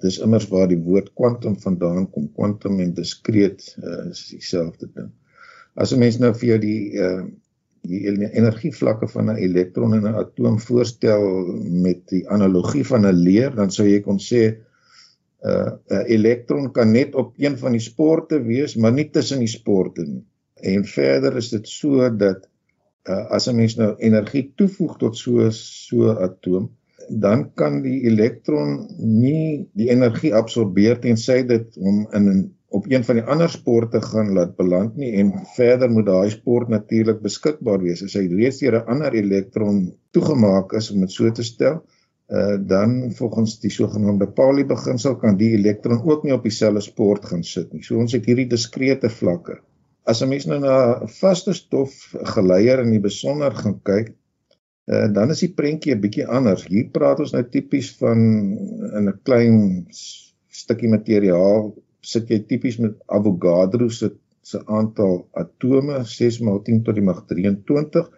Dis 0.00 0.18
immers 0.18 0.48
waar 0.48 0.68
die 0.68 0.82
woord 0.88 1.14
kwantum 1.14 1.56
vandaan 1.60 2.10
kom. 2.10 2.28
Kwantum 2.34 2.80
en 2.80 2.94
diskreet 2.94 3.76
uh, 3.82 4.10
is 4.10 4.28
dieselfde 4.28 4.90
ding. 4.94 5.10
As 5.74 5.92
'n 5.92 5.98
mens 5.98 6.18
nou 6.18 6.34
vir 6.34 6.48
jou 6.48 6.58
die 6.58 6.82
uh, 6.98 7.24
die 7.84 8.04
energievlakke 8.08 9.08
van 9.12 9.30
'n 9.30 9.40
elektron 9.46 9.94
in 9.94 10.06
'n 10.08 10.20
atoom 10.24 10.60
voorstel 10.60 11.24
met 11.86 12.00
die 12.08 12.28
analogie 12.28 12.84
van 12.86 13.06
'n 13.06 13.20
leer, 13.26 13.54
dan 13.54 13.70
sou 13.70 13.86
jy 13.88 14.00
kon 14.00 14.18
sê 14.18 14.42
uh, 15.44 15.72
'n 15.88 16.06
elektron 16.16 16.72
kan 16.72 16.90
net 16.90 17.14
op 17.14 17.34
een 17.36 17.58
van 17.58 17.72
die 17.72 17.80
sporte 17.80 18.42
wees, 18.42 18.76
maar 18.76 18.92
nie 18.92 19.10
tussen 19.10 19.38
die 19.38 19.52
sporte 19.58 20.02
nie. 20.02 20.24
En 20.54 20.84
verder 20.84 21.36
is 21.36 21.48
dit 21.48 21.68
so 21.68 22.08
dat 22.16 22.48
uh, 23.08 23.26
as 23.30 23.48
'n 23.48 23.56
mens 23.56 23.76
nou 23.76 23.94
energie 23.98 24.52
toevoeg 24.56 24.96
tot 24.98 25.16
so 25.16 25.50
so 25.50 26.12
'n 26.12 26.22
atoom, 26.28 26.70
dan 27.08 27.52
kan 27.54 27.82
die 27.82 28.00
elektron 28.08 28.88
nie 28.96 29.68
die 29.72 29.90
energie 29.90 30.34
absorbeer 30.34 30.98
tensy 31.00 31.42
dit 31.46 31.74
hom 31.74 32.06
in 32.12 32.28
'n 32.28 32.54
op 32.74 32.86
een 32.90 33.04
van 33.06 33.20
die 33.20 33.24
ander 33.30 33.50
sporte 33.50 34.00
gaan 34.02 34.32
laat 34.36 34.56
beland 34.58 34.96
nie 35.00 35.12
en 35.22 35.32
verder 35.54 35.90
moet 35.90 36.06
daai 36.06 36.30
sport 36.30 36.68
natuurlik 36.72 37.20
beskikbaar 37.22 37.82
wees 37.82 38.02
as 38.06 38.16
hy 38.18 38.24
reeds 38.30 38.58
deur 38.62 38.80
'n 38.80 38.88
ander 38.94 39.14
elektron 39.20 39.84
toegemaak 40.16 40.72
is 40.80 40.90
om 40.94 41.04
dit 41.06 41.12
so 41.12 41.30
te 41.30 41.46
stel 41.46 41.82
uh, 42.28 42.56
dan 42.72 43.12
volgens 43.12 43.60
die 43.60 43.70
sogenaamde 43.70 44.26
Pauli 44.40 44.64
beginsel 44.64 45.16
kan 45.16 45.36
die 45.36 45.52
elektron 45.58 46.02
ook 46.02 46.24
nie 46.24 46.34
op 46.34 46.42
dieselfde 46.42 46.80
sport 46.80 47.24
gaan 47.30 47.44
sit 47.44 47.72
nie. 47.72 47.82
So 47.82 47.98
ons 47.98 48.12
het 48.16 48.26
hierdie 48.26 48.48
diskrete 48.48 49.10
vlakke. 49.10 49.60
As 50.04 50.22
'n 50.22 50.28
mens 50.28 50.46
nou 50.46 50.60
na 50.60 51.00
'n 51.02 51.08
vaste 51.08 51.52
stof 51.52 52.14
geleier 52.34 52.80
in 52.80 52.90
die 52.90 53.00
besonder 53.00 53.54
gaan 53.54 53.80
kyk, 53.82 54.12
uh, 54.86 55.08
dan 55.12 55.30
is 55.30 55.40
die 55.40 55.54
prentjie 55.54 55.94
'n 55.94 56.00
bietjie 56.00 56.26
anders. 56.26 56.66
Hier 56.66 56.90
praat 56.90 57.20
ons 57.20 57.32
nou 57.32 57.44
tipies 57.44 57.96
van 57.96 58.18
in 58.98 59.08
'n 59.08 59.20
klein 59.22 59.86
stukkie 60.48 60.88
materiaal 60.88 61.74
sit 62.04 62.30
jy 62.30 62.40
tipies 62.48 62.78
met 62.82 63.00
Avogadro 63.06 63.88
se 63.88 64.12
se 64.44 64.60
aantal 64.68 65.22
atome 65.40 66.02
6 66.04 66.40
maal 66.44 66.60
10 66.66 66.82
tot 66.84 66.98
die 66.98 67.04
mag 67.04 67.22
23 67.30 68.10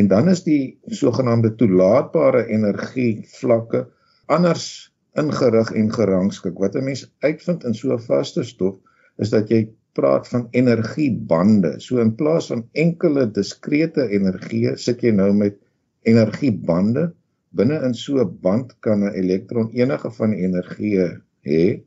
en 0.00 0.08
dan 0.10 0.30
is 0.32 0.42
die 0.46 0.78
sogenaamde 1.00 1.54
toelaatbare 1.60 2.46
energie 2.50 3.22
vlakke 3.38 3.84
anders 4.26 4.90
ingerig 5.18 5.72
en 5.74 5.90
gerangskik. 5.92 6.58
Wat 6.58 6.74
'n 6.74 6.84
mens 6.84 7.06
uitvind 7.26 7.64
in 7.64 7.74
so 7.74 7.92
'n 7.94 8.02
vaste 8.06 8.44
stof 8.44 8.76
is 9.18 9.30
dat 9.30 9.48
jy 9.48 9.68
praat 9.92 10.28
van 10.28 10.46
energiebande. 10.50 11.74
So 11.80 11.98
in 11.98 12.14
plaas 12.14 12.46
van 12.46 12.68
enkele 12.72 13.30
diskrete 13.30 14.08
energie 14.08 14.76
sit 14.76 15.02
jy 15.02 15.10
nou 15.10 15.32
met 15.32 15.56
energiebande. 16.02 17.12
Binne 17.50 17.80
in 17.82 17.94
so 17.94 18.20
'n 18.22 18.38
band 18.40 18.76
kan 18.80 19.04
'n 19.04 19.14
elektron 19.14 19.70
enige 19.70 20.10
van 20.10 20.30
die 20.30 20.44
energie 20.46 20.98
hê 21.42 21.82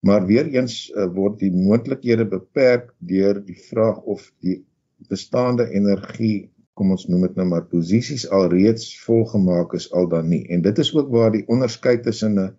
Maar 0.00 0.26
weer 0.26 0.46
eens 0.48 0.88
uh, 0.90 1.06
word 1.12 1.38
die 1.42 1.50
moontlikhede 1.52 2.24
beperk 2.28 2.94
deur 2.98 3.40
die 3.44 3.58
vraag 3.68 4.00
of 4.08 4.30
die 4.40 4.62
bestaande 5.10 5.66
energie, 5.76 6.50
kom 6.74 6.94
ons 6.94 7.04
noem 7.10 7.26
dit 7.26 7.36
nou 7.36 7.46
maar 7.50 7.66
posisies 7.68 8.24
alreeds 8.32 8.94
volgemaak 9.04 9.74
is 9.76 9.90
al 9.92 10.08
dan 10.08 10.30
nie. 10.32 10.46
En 10.48 10.64
dit 10.64 10.78
is 10.80 10.92
ook 10.96 11.10
waar 11.12 11.32
die 11.34 11.44
onderskeid 11.52 12.02
tussen 12.06 12.38
'n 12.40 12.54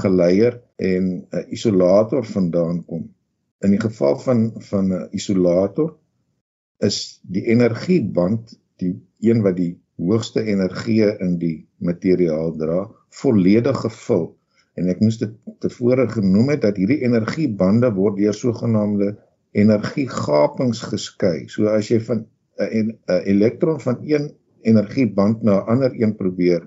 geleier 0.00 0.60
en 0.76 1.26
'n 1.32 1.44
isolator 1.52 2.24
vandaan 2.24 2.84
kom. 2.84 3.12
In 3.60 3.70
die 3.70 3.80
geval 3.80 4.18
van 4.18 4.52
van 4.56 4.92
'n 4.92 5.08
isolator 5.10 5.96
is 6.78 7.20
die 7.22 7.44
energieband 7.44 8.58
die 8.76 8.96
een 9.20 9.42
wat 9.42 9.56
die 9.56 9.80
hoogste 9.96 10.44
energie 10.44 11.04
in 11.20 11.38
die 11.38 11.68
materiaal 11.76 12.56
dra, 12.56 12.90
volledig 13.08 13.80
gevul 13.80 14.35
en 14.76 14.88
ek 14.92 15.00
moes 15.00 15.18
dit 15.20 15.32
tevore 15.64 16.06
genoem 16.12 16.52
het 16.54 16.64
dat 16.66 16.76
hierdie 16.80 17.02
energiebande 17.06 17.90
word 17.96 18.18
deur 18.20 18.36
sogenaamde 18.36 19.14
energiegapings 19.56 20.82
geskei. 20.90 21.46
So 21.48 21.70
as 21.72 21.88
jy 21.90 22.00
van 22.00 22.26
'n 22.60 22.92
elektron 23.24 23.80
van 23.80 23.98
een 24.04 24.30
energieband 24.62 25.42
na 25.42 25.60
'n 25.60 25.66
ander 25.72 25.92
een 25.94 26.14
probeer 26.16 26.62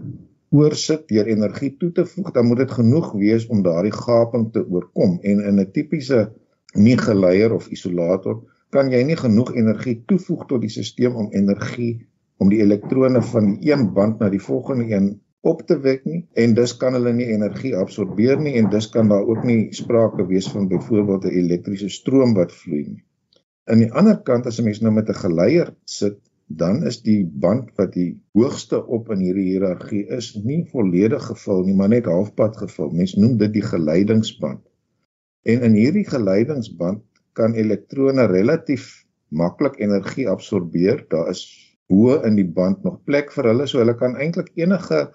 oorsit 0.50 1.08
deur 1.08 1.26
energie 1.26 1.76
toe 1.78 1.92
te 1.92 2.06
voeg, 2.06 2.32
dan 2.32 2.46
moet 2.46 2.58
dit 2.58 2.72
genoeg 2.72 3.12
wees 3.12 3.46
om 3.48 3.62
daardie 3.62 3.94
gaping 3.94 4.52
te 4.54 4.66
oorkom. 4.66 5.20
En 5.22 5.40
in 5.40 5.60
'n 5.60 5.72
tipiese 5.72 6.32
nie 6.74 6.98
geleier 6.98 7.54
of 7.54 7.70
isolator 7.70 8.42
kan 8.70 8.92
jy 8.92 9.04
nie 9.04 9.18
genoeg 9.18 9.56
energie 9.56 10.04
toevoeg 10.06 10.46
tot 10.46 10.62
die 10.62 10.70
stelsel 10.70 11.16
om 11.16 11.32
energie 11.32 12.08
om 12.38 12.50
die 12.50 12.62
elektrone 12.62 13.22
van 13.22 13.56
die 13.56 13.72
een 13.72 13.94
band 13.94 14.20
na 14.20 14.30
die 14.30 14.42
volgende 14.42 14.86
een 14.94 15.22
op 15.42 15.62
te 15.68 15.80
wek 15.80 16.06
nie 16.06 16.22
en 16.34 16.54
dus 16.54 16.76
kan 16.78 16.94
hulle 16.98 17.14
nie 17.16 17.30
energie 17.32 17.76
absorbeer 17.78 18.40
nie 18.40 18.58
en 18.60 18.70
dus 18.70 18.90
kan 18.90 19.08
daar 19.12 19.28
ook 19.28 19.44
nie 19.48 19.74
sprake 19.76 20.26
wees 20.28 20.50
van 20.52 20.68
byvoorbeeld 20.68 21.26
'n 21.26 21.38
elektriese 21.44 21.90
stroom 21.90 22.34
wat 22.34 22.52
vloei 22.52 22.86
nie. 22.88 23.04
Aan 23.70 23.80
die 23.80 23.92
ander 23.92 24.18
kant 24.18 24.46
as 24.46 24.60
'n 24.60 24.64
mens 24.64 24.82
nou 24.82 24.94
met 24.94 25.10
'n 25.10 25.22
geleier 25.24 25.74
sit, 25.86 26.20
dan 26.50 26.84
is 26.90 27.02
die 27.06 27.26
band 27.26 27.70
wat 27.78 27.94
die 27.94 28.22
hoogste 28.34 28.86
op 28.86 29.12
in 29.14 29.20
hierdie 29.20 29.52
hiërargie 29.52 30.08
is 30.18 30.34
nie 30.44 30.64
volledig 30.72 31.24
gevul 31.26 31.64
nie, 31.64 31.76
maar 31.76 31.90
net 31.90 32.06
halfpad 32.06 32.58
gevul. 32.58 32.90
Mens 32.90 33.14
noem 33.16 33.38
dit 33.38 33.54
die 33.54 33.62
geleidingsband. 33.62 34.62
En 35.46 35.62
in 35.62 35.74
hierdie 35.74 36.08
geleidingsband 36.10 37.04
kan 37.34 37.54
elektrone 37.54 38.26
relatief 38.26 39.06
maklik 39.30 39.78
energie 39.80 40.28
absorbeer. 40.30 41.06
Daar 41.10 41.30
is 41.30 41.46
bo 41.88 42.18
in 42.26 42.36
die 42.36 42.48
band 42.48 42.84
nog 42.84 43.04
plek 43.06 43.32
vir 43.32 43.52
hulle, 43.52 43.68
so 43.68 43.78
hulle 43.78 43.96
kan 43.98 44.18
eintlik 44.18 44.50
enige 44.58 45.10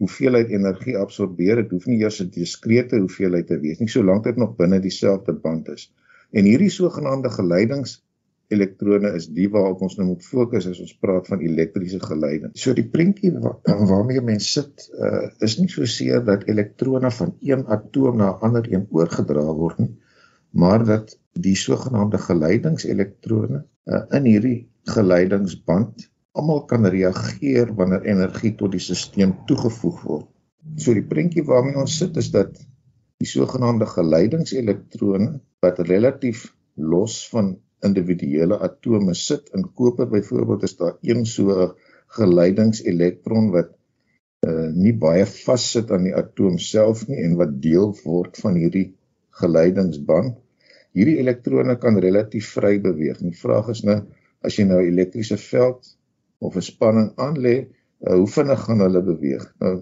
hoeveelheid 0.00 0.48
energie 0.48 0.96
absorbeer. 0.98 1.62
Dit 1.62 1.74
hoef 1.74 1.86
nie 1.90 2.00
eers 2.00 2.20
'n 2.24 2.30
diskrete 2.34 2.98
hoeveelheid 2.98 3.46
te 3.46 3.58
wees 3.60 3.80
nie, 3.80 3.88
solank 3.88 4.24
dit 4.24 4.36
nog 4.36 4.56
binne 4.56 4.80
dieselfde 4.80 5.32
band 5.32 5.68
is. 5.68 5.90
En 6.32 6.44
hierdie 6.44 6.70
sogenaamde 6.70 7.30
geleidingselektrone 7.34 9.12
is 9.18 9.28
die 9.28 9.48
waarop 9.50 9.82
ons 9.82 9.96
nou 9.98 10.06
moet 10.12 10.24
fokus 10.24 10.68
as 10.70 10.80
ons 10.80 10.96
praat 11.04 11.26
van 11.28 11.42
elektriese 11.44 12.00
geleiding. 12.00 12.52
So 12.54 12.74
die 12.74 12.86
prentjie 12.88 13.32
wa 13.36 13.56
waarmee 13.64 14.20
mense 14.20 14.50
sit, 14.50 14.88
uh, 14.94 15.28
is 15.40 15.58
nie 15.58 15.68
so 15.68 15.84
seer 15.84 16.24
dat 16.24 16.46
elektrone 16.48 17.10
van 17.10 17.34
een 17.40 17.66
atoom 17.66 18.16
na 18.16 18.30
'n 18.30 18.40
ander 18.48 18.72
een 18.72 18.86
oorgedra 18.90 19.44
word 19.62 19.78
nie, 19.78 19.96
maar 20.50 20.84
dat 20.84 21.18
die 21.32 21.56
sogenaamde 21.56 22.18
geleidingselektrone 22.18 23.64
uh, 23.84 24.02
in 24.10 24.24
hierdie 24.24 24.68
geleidingsband 24.84 26.09
almal 26.38 26.64
kan 26.70 26.86
reageer 26.86 27.72
wanneer 27.78 28.04
energie 28.06 28.52
tot 28.58 28.74
die 28.74 28.82
stelsel 28.82 29.32
toegevoeg 29.48 30.02
word. 30.06 30.28
So 30.76 30.94
die 30.94 31.06
prentjie 31.06 31.44
waarmee 31.48 31.80
ons 31.80 31.96
sit 32.02 32.16
is 32.20 32.30
dat 32.34 32.54
die 33.20 33.28
sogenaamde 33.28 33.88
geleidingselektrone 33.90 35.40
wat 35.64 35.80
relatief 35.88 36.46
los 36.76 37.16
van 37.32 37.54
individuele 37.84 38.58
atome 38.66 39.14
sit 39.16 39.50
in 39.56 39.66
koper 39.76 40.08
byvoorbeeld 40.12 40.66
is 40.68 40.76
daar 40.76 40.96
een 41.02 41.26
so 41.26 41.74
geleidingselektron 42.16 43.50
wat 43.56 43.72
uh, 44.46 44.68
nie 44.74 44.94
baie 45.04 45.26
vassit 45.26 45.90
aan 45.94 46.06
die 46.08 46.16
atoom 46.16 46.58
self 46.62 47.06
nie 47.08 47.20
en 47.24 47.36
wat 47.40 47.58
deel 47.64 47.92
word 48.04 48.40
van 48.44 48.56
hierdie 48.60 48.86
geleidingsband. 49.42 50.36
Hierdie 50.96 51.20
elektrone 51.22 51.76
kan 51.78 52.00
relatief 52.02 52.54
vry 52.56 52.78
beweeg. 52.82 53.20
Die 53.22 53.36
vraag 53.36 53.70
is 53.74 53.84
nou 53.86 54.00
as 54.44 54.56
jy 54.56 54.66
nou 54.66 54.80
'n 54.80 54.90
elektriese 54.92 55.38
veld 55.40 55.96
of 56.40 56.56
'n 56.56 56.68
spanning 56.72 57.10
aanlê, 57.26 57.56
uh, 58.06 58.14
hoe 58.20 58.30
vinnig 58.36 58.60
gaan 58.66 58.84
hulle 58.86 59.02
beweeg? 59.10 59.44
Nou 59.62 59.74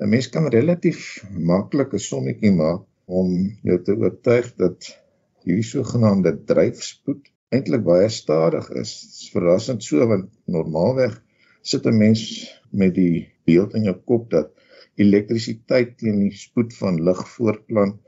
'n 0.00 0.08
mens 0.08 0.28
kan 0.34 0.46
relatief 0.58 1.00
maklik 1.52 1.92
'n 1.94 2.06
sommetjie 2.10 2.52
maak 2.62 2.82
om 3.20 3.28
jou 3.68 3.78
te 3.84 3.96
oortuig 3.96 4.46
dat 4.62 4.88
hierdie 5.44 5.66
sogenaamde 5.72 6.32
dryfspoed 6.48 7.28
eintlik 7.54 7.82
baie 7.84 8.08
stadig 8.08 8.68
is. 8.82 8.92
Dit 9.02 9.18
is 9.20 9.32
verrassend 9.34 9.84
so 9.84 10.06
want 10.12 10.30
normaalweg 10.56 11.16
sit 11.72 11.86
'n 11.86 11.98
mens 11.98 12.22
met 12.70 12.94
die 12.94 13.28
beeld 13.44 13.74
in 13.74 13.84
jou 13.90 13.96
kop 14.12 14.30
dat 14.30 14.52
elektrisiteit 15.04 15.98
teen 15.98 16.20
die 16.24 16.36
spoed 16.36 16.76
van 16.76 17.02
lig 17.08 17.20
voortplan. 17.34 17.98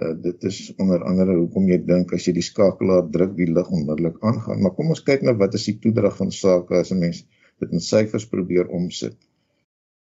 Uh, 0.00 0.14
dit 0.24 0.44
is 0.48 0.58
onder 0.80 1.04
andere 1.04 1.36
hoekom 1.36 1.68
jy 1.68 1.78
dink 1.84 2.12
as 2.16 2.26
jy 2.26 2.32
die 2.38 2.48
skakelaar 2.48 3.10
druk 3.12 3.36
die 3.36 3.50
lig 3.52 3.68
onmiddellik 3.68 4.16
aangaan. 4.24 4.62
Maar 4.62 4.74
kom 4.76 4.88
ons 4.94 5.04
kyk 5.04 5.22
nou 5.26 5.36
wat 5.36 5.54
is 5.58 5.68
die 5.68 5.78
toedrag 5.84 6.16
van 6.16 6.32
sake 6.32 6.78
as 6.80 6.92
'n 6.92 7.00
mens 7.00 7.24
dit 7.62 7.74
in 7.76 7.84
syfers 7.84 8.26
probeer 8.30 8.70
omsit. 8.78 9.16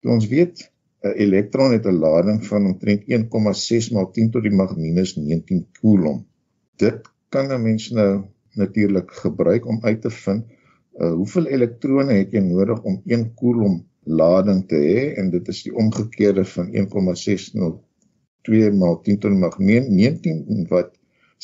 So 0.02 0.12
ons 0.16 0.28
weet 0.32 0.66
'n 1.06 1.14
elektron 1.24 1.72
het 1.76 1.86
'n 1.86 2.00
lading 2.06 2.40
van 2.50 2.66
omtrent 2.72 3.06
1,6 3.06 3.92
maal 3.94 4.10
10 4.10 4.30
tot 4.34 4.42
die 4.42 4.56
mag 4.60 4.76
minus 4.76 5.16
19 5.16 5.66
coulomb. 5.80 6.26
Dit 6.76 7.08
kan 7.28 7.52
'n 7.52 7.62
mens 7.62 7.90
nou 7.90 8.24
natuurlik 8.54 9.10
gebruik 9.24 9.66
om 9.66 9.78
uit 9.82 10.00
te 10.02 10.10
vind 10.10 10.44
uh, 11.00 11.12
hoeveel 11.12 11.46
elektrone 11.46 12.18
het 12.20 12.32
jy 12.32 12.42
nodig 12.44 12.82
om 12.82 13.00
1 13.04 13.28
coulomb 13.40 13.84
lading 14.06 14.62
te 14.70 14.78
hê 14.80 15.02
en 15.20 15.30
dit 15.30 15.48
is 15.52 15.62
die 15.66 15.74
omgekeerde 15.74 16.44
van 16.52 16.70
1,602 16.72 18.70
maal 18.80 19.00
10 19.02 19.18
tot 19.24 19.34
die 19.34 19.40
mag 19.40 19.58
19 19.58 20.66
wat 20.70 20.94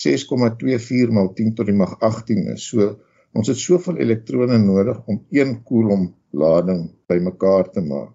6,24 0.02 1.12
maal 1.12 1.32
10 1.36 1.54
tot 1.58 1.68
die 1.68 1.76
mag 1.76 1.98
18 2.00 2.46
is. 2.54 2.68
So 2.70 2.94
ons 3.32 3.48
het 3.48 3.58
soveel 3.58 4.00
elektrone 4.04 4.58
nodig 4.58 4.98
om 5.08 5.22
1 5.30 5.62
coulomb 5.68 6.12
lading 6.32 6.90
bymekaar 7.08 7.70
te 7.72 7.80
maak. 7.84 8.12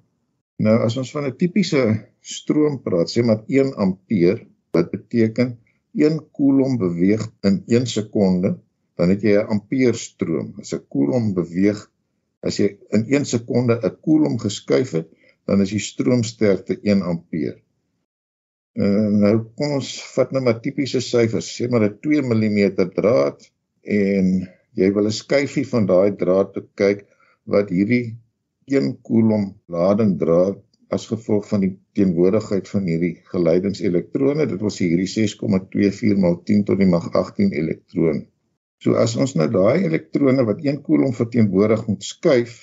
Nou 0.57 0.77
as 0.85 0.97
ons 0.97 1.11
van 1.13 1.25
'n 1.29 1.37
tipiese 1.37 1.81
stroom 2.21 2.81
praat, 2.81 3.09
sê 3.09 3.23
maar 3.23 3.43
1 3.47 3.73
ampere, 3.75 4.47
wat 4.73 4.91
beteken 4.91 5.57
1 5.93 6.17
coulomb 6.37 6.79
beweeg 6.79 7.23
in 7.43 7.63
1 7.67 7.85
sekonde, 7.87 8.57
dan 8.97 9.09
het 9.09 9.21
jy 9.21 9.37
'n 9.37 9.49
ampere 9.53 9.93
stroom. 9.93 10.53
As 10.59 10.73
'n 10.73 10.85
coulomb 10.89 11.35
beweeg, 11.35 11.79
as 12.41 12.57
jy 12.57 12.77
in 12.89 13.05
1 13.13 13.25
sekonde 13.25 13.79
'n 13.83 13.97
coulomb 14.01 14.39
geskuif 14.39 14.91
het, 14.91 15.07
dan 15.45 15.61
is 15.61 15.69
die 15.69 15.79
stroomsterkte 15.79 16.79
1 16.81 17.01
ampere. 17.01 17.61
Uh, 18.77 19.09
nou 19.09 19.35
kom 19.57 19.71
ons 19.79 19.89
vat 20.13 20.31
nou 20.31 20.43
maar 20.43 20.59
tipiese 20.61 21.01
syfers, 21.01 21.47
sê 21.57 21.69
maar 21.69 21.85
'n 21.85 21.97
2 22.01 22.21
mm 22.21 22.59
draad 22.93 23.51
en 23.81 24.49
jy 24.77 24.89
wil 24.95 25.09
'n 25.09 25.19
skyfie 25.23 25.65
van 25.73 25.89
daai 25.91 26.15
draad 26.21 26.53
te 26.53 26.61
kyk 26.81 27.05
wat 27.53 27.73
hierdie 27.73 28.05
1 28.77 28.89
coulomb 29.07 29.55
lading 29.75 30.17
dra 30.23 30.41
as 30.95 31.07
gevolg 31.11 31.47
van 31.49 31.63
die 31.65 31.73
teenwoordigheid 31.97 32.69
van 32.71 32.87
hierdie 32.87 33.15
geleidingselektrone. 33.31 34.47
Dit 34.47 34.63
sê 34.75 34.89
hierdie 34.91 35.09
6,24 35.11 36.19
maal 36.23 36.39
10 36.49 36.65
tot 36.69 36.79
die 36.79 36.89
mag 36.89 37.07
18 37.11 37.51
elektroon. 37.61 38.25
So 38.83 38.95
as 39.01 39.15
ons 39.17 39.33
nou 39.39 39.47
daai 39.51 39.87
elektrone 39.89 40.45
wat 40.47 40.63
1 40.63 40.83
coulomb 40.85 41.15
verteenwoordig 41.17 41.87
moet 41.87 42.03
skuif 42.03 42.57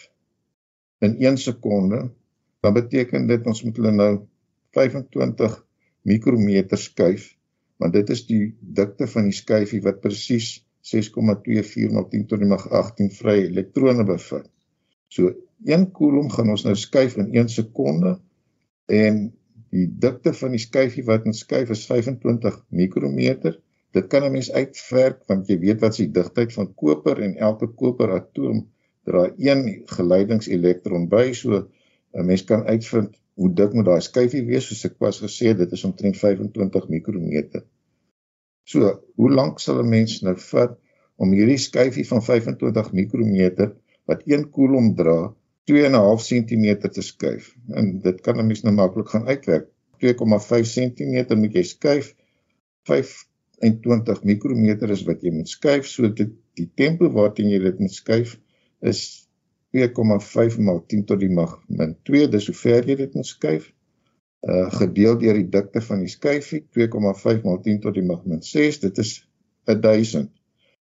in 1.04 1.18
1 1.20 1.40
sekonde, 1.42 2.04
dan 2.62 2.76
beteken 2.76 3.26
dit 3.28 3.46
ons 3.50 3.62
moet 3.66 3.80
hulle 3.80 3.92
nou 3.92 4.12
25 4.78 5.56
mikrometer 6.08 6.80
skuif, 6.80 7.32
want 7.82 7.92
dit 7.96 8.10
is 8.14 8.22
die 8.28 8.44
dikte 8.60 9.08
van 9.10 9.28
die 9.28 9.36
skyfie 9.36 9.82
wat 9.84 10.00
presies 10.04 10.62
6,24 10.84 11.92
maal 11.94 12.08
10 12.12 12.26
tot 12.28 12.42
die 12.42 12.48
mag 12.48 12.64
18 12.68 13.10
vrye 13.18 13.46
elektrone 13.48 14.04
bevat. 14.08 14.48
So 15.08 15.32
1 15.64 15.86
coulomb 15.96 16.32
gaan 16.34 16.52
ons 16.52 16.66
nou 16.66 16.74
skuif 16.76 17.16
in 17.22 17.30
1 17.32 17.52
sekonde 17.54 18.18
en 18.92 19.20
die 19.74 19.86
dikte 20.04 20.34
van 20.36 20.52
die 20.54 20.62
skyfie 20.62 21.06
wat 21.08 21.24
ons 21.30 21.40
skuif 21.44 21.72
is 21.74 21.86
25 21.88 22.60
mikrometer. 22.80 23.56
Dit 23.96 24.10
kan 24.12 24.24
'n 24.24 24.32
mens 24.32 24.50
uitwerk 24.52 25.22
want 25.30 25.48
jy 25.48 25.58
weet 25.58 25.80
wat 25.80 25.96
is 25.96 26.02
die 26.04 26.12
digtheid 26.18 26.52
van 26.52 26.74
koper 26.74 27.22
en 27.22 27.36
elke 27.48 27.66
koperatoom 27.66 28.66
dra 29.04 29.28
een 29.38 29.84
geleidingselektron 29.96 31.08
by. 31.08 31.32
So 31.32 31.68
'n 32.14 32.26
mens 32.26 32.44
kan 32.44 32.64
uitvind 32.64 33.16
hoe 33.34 33.52
dik 33.52 33.72
moet 33.72 33.84
daai 33.84 34.00
skyfie 34.00 34.44
wees 34.46 34.66
soos 34.68 34.84
ek 34.84 34.98
was 34.98 35.20
gesê 35.22 35.54
dit 35.56 35.72
is 35.72 35.84
omtrent 35.84 36.16
25 36.16 36.88
mikrometer. 36.88 37.64
So, 38.64 38.90
hoe 39.20 39.30
lank 39.30 39.60
sal 39.60 39.80
'n 39.82 39.88
mens 39.88 40.20
nou 40.26 40.36
vat 40.50 40.78
om 41.16 41.32
hierdie 41.36 41.60
skyfie 41.60 42.06
van 42.08 42.22
25 42.22 42.92
mikrometer 42.92 43.74
wat 44.08 44.24
1 44.26 44.50
coulomb 44.50 44.96
dra 44.96 45.18
2.5 45.70 46.24
cm 46.28 46.66
te 46.92 47.02
skuif. 47.02 47.54
En 47.72 47.98
dit 48.06 48.20
kan 48.20 48.38
'n 48.38 48.46
mens 48.46 48.62
nou 48.62 48.74
maklik 48.74 49.08
gaan 49.08 49.26
uitwerk. 49.26 49.68
2.5 49.98 50.68
cm 50.76 51.38
moet 51.40 51.54
jy 51.54 51.62
skuif. 51.62 52.14
25 52.88 54.24
mikrometer 54.24 54.90
is 54.90 55.04
wat 55.08 55.22
jy 55.22 55.32
moet 55.32 55.48
skuif, 55.48 55.86
so 55.86 56.08
dit 56.08 56.32
die 56.54 56.70
tempo 56.74 57.08
waarteen 57.10 57.50
jy 57.50 57.58
dit 57.58 57.78
moet 57.78 57.92
skuif 57.92 58.36
is 58.80 59.28
2.5 59.74 60.58
maal 60.58 60.84
10 60.86 61.04
tot 61.04 61.20
die 61.20 61.32
mag 61.32 61.56
min 61.66 61.96
2, 62.02 62.28
dis 62.28 62.46
hoe 62.46 62.54
ver 62.54 62.84
jy 62.86 62.96
dit 62.96 63.14
moet 63.14 63.26
skuif. 63.26 63.72
Uh 64.44 64.70
gedeel 64.76 65.18
deur 65.18 65.38
die 65.40 65.48
dikte 65.48 65.80
van 65.80 66.02
die 66.04 66.12
skyfie 66.12 66.64
2.5 66.76 67.44
maal 67.46 67.60
10 67.64 67.78
tot 67.80 67.94
die 67.96 68.04
mag 68.04 68.24
min 68.28 68.42
6, 68.44 68.80
dit 68.82 68.98
is 69.00 69.12
1000. 69.70 70.28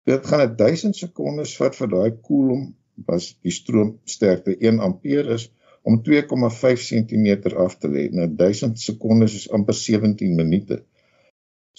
Dit 0.09 0.27
gaan 0.29 0.55
1000 0.57 0.95
sekondes 0.95 1.55
vat 1.57 1.77
vir 1.77 1.89
daai 1.89 2.11
coulomb 2.27 2.75
was 3.07 3.31
die 3.45 3.53
stroomsterkte 3.53 4.55
1 4.57 4.79
ampere 4.85 5.33
is 5.39 5.47
om 5.87 6.01
2,5 6.05 6.85
cm 6.85 7.27
af 7.55 7.77
te 7.79 7.89
lê. 7.89 8.09
Nou 8.11 8.27
1000 8.41 8.79
sekondes 8.79 9.35
is 9.35 9.49
amper 9.55 9.73
17 9.73 10.35
minute. 10.35 10.83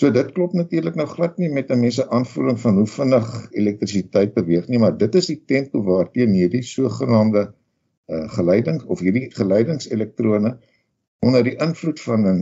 So 0.01 0.11
dit 0.15 0.33
klop 0.33 0.55
natuurlik 0.57 0.97
nou 0.97 1.07
glad 1.07 1.39
nie 1.39 1.51
met 1.53 1.71
'n 1.71 1.81
mens 1.81 1.95
se 2.01 2.09
aanvoeling 2.09 2.61
van 2.61 2.75
hoe 2.81 2.87
vinnig 2.87 3.29
elektrisiteit 3.53 4.35
beweeg 4.35 4.69
nie, 4.69 4.79
maar 4.79 4.97
dit 4.97 5.15
is 5.15 5.27
die 5.27 5.43
tempo 5.47 5.83
waarteen 5.83 6.33
hierdie 6.33 6.63
sogenaamde 6.63 7.43
uh, 8.09 8.29
geleiding 8.37 8.83
of 8.83 9.01
hierdie 9.01 9.31
geleidingselektrone 9.31 10.57
onder 11.27 11.45
die 11.45 11.57
invloed 11.57 12.01
van 12.01 12.27
'n 12.29 12.41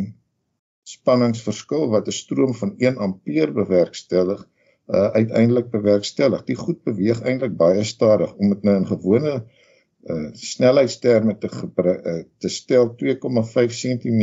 spanningsverskil 0.82 1.88
wat 1.94 2.06
'n 2.06 2.18
stroom 2.22 2.54
van 2.54 2.74
1 2.76 2.96
ampere 2.96 3.52
bewerkstellig 3.52 4.46
uh, 4.88 5.10
uiteindelik 5.20 5.70
bewerkstellig. 5.70 6.44
Die 6.44 6.56
goed 6.56 6.82
beweeg 6.82 7.20
eintlik 7.20 7.56
baie 7.56 7.84
stadig 7.84 8.34
om 8.34 8.54
dit 8.54 8.62
nou 8.62 8.76
in 8.80 8.86
gewone 8.88 9.34
uh, 10.04 10.28
snelheidsterme 10.32 11.36
te 11.38 11.50
uh, 11.52 12.22
te 12.38 12.48
stel 12.48 12.94
2,5 13.02 13.74
cm 13.82 14.22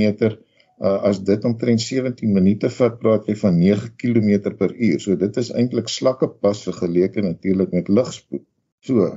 uh, 0.80 1.04
as 1.10 1.22
dit 1.24 1.46
omtrent 1.46 1.82
17 1.82 2.34
minute 2.34 2.70
vat, 2.70 2.98
praat 3.00 3.30
jy 3.30 3.36
van 3.44 3.60
9 3.60 3.94
km 4.02 4.56
per 4.58 4.74
uur. 4.74 5.00
So 5.00 5.16
dit 5.16 5.38
is 5.38 5.52
eintlik 5.54 5.92
slakke 5.92 6.30
pas 6.30 6.64
vergeleke 6.68 7.22
natuurlik 7.22 7.72
met 7.72 7.92
ligspoed. 7.92 8.44
So, 8.86 9.12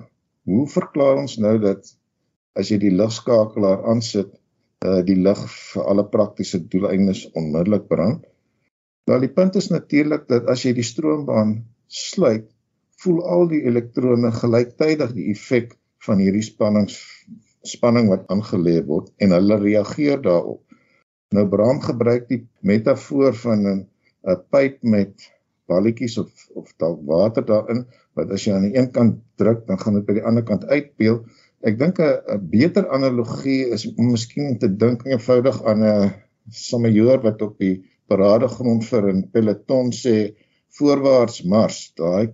hoe 0.48 0.66
verklaar 0.68 1.18
ons 1.20 1.36
nou 1.42 1.58
dat 1.60 1.88
as 2.58 2.70
jy 2.72 2.78
die 2.82 2.94
ligskakelaar 2.94 3.84
aansit, 3.90 4.30
uh, 4.84 5.00
die 5.06 5.16
lig 5.16 5.40
vir 5.54 5.88
alle 5.90 6.04
praktiese 6.12 6.60
doeleindes 6.72 7.26
onmiddellik 7.34 7.88
brand? 7.88 8.24
Nou 9.08 9.18
die 9.22 9.32
punt 9.32 9.56
is 9.56 9.70
natuurlik 9.72 10.28
dat 10.28 10.48
as 10.52 10.64
jy 10.66 10.74
die 10.76 10.86
stroombaan 10.86 11.58
sluit, 11.88 12.48
voel 13.02 13.20
al 13.34 13.46
die 13.52 13.62
elektrone 13.70 14.30
gelyktydig 14.34 15.14
die 15.16 15.28
effek 15.32 15.76
van 16.06 16.20
hierdie 16.22 16.44
spannings 16.44 16.98
spanning 17.68 18.08
wat 18.08 18.28
aangelê 18.32 18.78
word 18.86 19.10
en 19.22 19.34
hulle 19.34 19.58
reageer 19.60 20.20
daarop. 20.24 20.62
Nou 21.34 21.44
Bram 21.52 21.80
gebruik 21.84 22.28
die 22.30 22.42
metafoor 22.64 23.34
van 23.36 23.66
'n 23.66 23.80
'n 24.26 24.38
pyp 24.50 24.82
met 24.82 25.28
balletjies 25.68 26.18
of 26.18 26.30
of 26.54 26.72
dalk 26.82 27.00
water 27.06 27.44
daarin 27.44 27.84
wat 28.16 28.30
as 28.34 28.46
jy 28.46 28.54
aan 28.54 28.66
die 28.68 28.76
een 28.78 28.90
kant 28.90 29.20
druk, 29.36 29.66
dan 29.66 29.78
gaan 29.78 29.94
dit 29.94 30.06
by 30.06 30.14
die 30.18 30.24
ander 30.30 30.44
kant 30.44 30.64
uitpeel. 30.64 31.24
Ek 31.66 31.74
dink 31.78 31.96
'n 31.98 32.42
beter 32.50 32.84
analogie 32.94 33.62
is 33.76 33.84
om 33.90 34.12
miskien 34.14 34.58
te 34.62 34.68
dink 34.82 35.00
eenvoudig 35.06 35.56
aan 35.70 35.80
'n 35.84 36.10
sommejoer 36.64 37.18
wat 37.24 37.40
op 37.46 37.56
die 37.58 37.82
paradegrond 38.06 38.84
vir 38.90 39.08
'n 39.12 39.24
peloton 39.32 39.90
sê 40.02 40.14
voorwaarts 40.78 41.42
mars. 41.54 41.78
Daai 41.98 42.30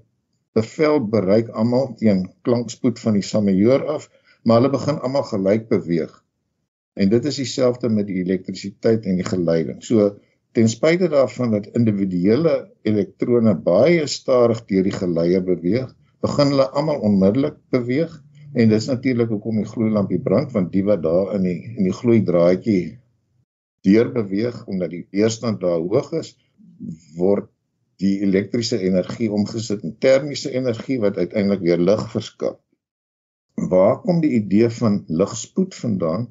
bevel 0.59 1.01
bereik 1.15 1.49
almal 1.63 1.95
teen 2.03 2.21
klankspoed 2.45 3.01
van 3.05 3.17
die 3.17 3.25
samajoor 3.31 3.87
af, 3.95 4.11
maar 4.45 4.61
hulle 4.61 4.75
begin 4.77 5.01
almal 5.01 5.25
gelyk 5.31 5.65
beweeg. 5.73 6.13
En 7.01 7.09
dit 7.09 7.25
is 7.25 7.41
dieselfde 7.41 7.89
met 7.89 8.07
die 8.07 8.21
elektrisiteit 8.21 9.07
en 9.07 9.17
die 9.23 9.31
geleiding. 9.33 9.81
So 9.83 10.19
ten 10.53 10.69
spyte 10.69 11.09
daarvan 11.09 11.57
dat 11.57 11.73
individuele 11.81 12.69
elektrone 12.83 13.57
baie 13.57 14.05
stadig 14.07 14.61
deur 14.69 14.85
die 14.85 14.99
geleier 15.01 15.43
beweeg, 15.43 15.97
begin 16.21 16.53
hulle 16.53 16.69
almal 16.77 17.01
onmiddellik 17.09 17.57
beweeg 17.73 18.21
en 18.55 18.69
dit 18.69 18.79
is 18.79 18.91
natuurlik 18.91 19.33
hoekom 19.35 19.63
die 19.63 19.71
gloeilampie 19.71 20.21
brand 20.23 20.53
want 20.55 20.73
die 20.73 20.85
wat 20.87 21.03
daar 21.03 21.35
in 21.39 21.49
die 21.49 21.59
in 21.75 21.89
die 21.89 21.97
gloeidraadjie 22.01 22.83
deur 23.85 24.13
beweeg 24.15 24.63
omdat 24.67 24.95
die 24.95 25.07
weerstand 25.11 25.61
daar 25.61 25.83
hoog 25.83 26.13
is 26.21 26.37
word 27.19 27.51
die 28.03 28.15
elektriese 28.27 28.81
energie 28.83 29.31
omgesit 29.33 29.85
in 29.87 29.97
termiese 30.03 30.53
energie 30.55 30.99
wat 31.03 31.19
uiteindelik 31.19 31.63
weer 31.63 31.83
lig 31.91 32.03
verskaf. 32.13 32.57
Waar 33.55 34.01
kom 34.03 34.21
die 34.25 34.35
idee 34.41 34.71
van 34.81 35.05
ligspoed 35.07 35.77
vandaan? 35.79 36.27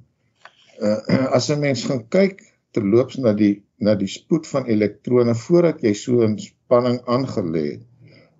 Uh, 0.79 0.99
as 1.37 1.49
'n 1.49 1.59
mens 1.59 1.85
gaan 1.87 2.03
kyk 2.09 2.43
terloops 2.75 3.17
na 3.17 3.33
die 3.33 3.63
na 3.79 3.95
die 3.95 4.11
spoed 4.11 4.47
van 4.47 4.67
elektrone 4.67 5.35
voordat 5.35 5.81
jy 5.83 5.93
so 5.93 6.23
'n 6.27 6.37
spanning 6.39 6.99
aangelê 7.05 7.63
het, 7.71 7.83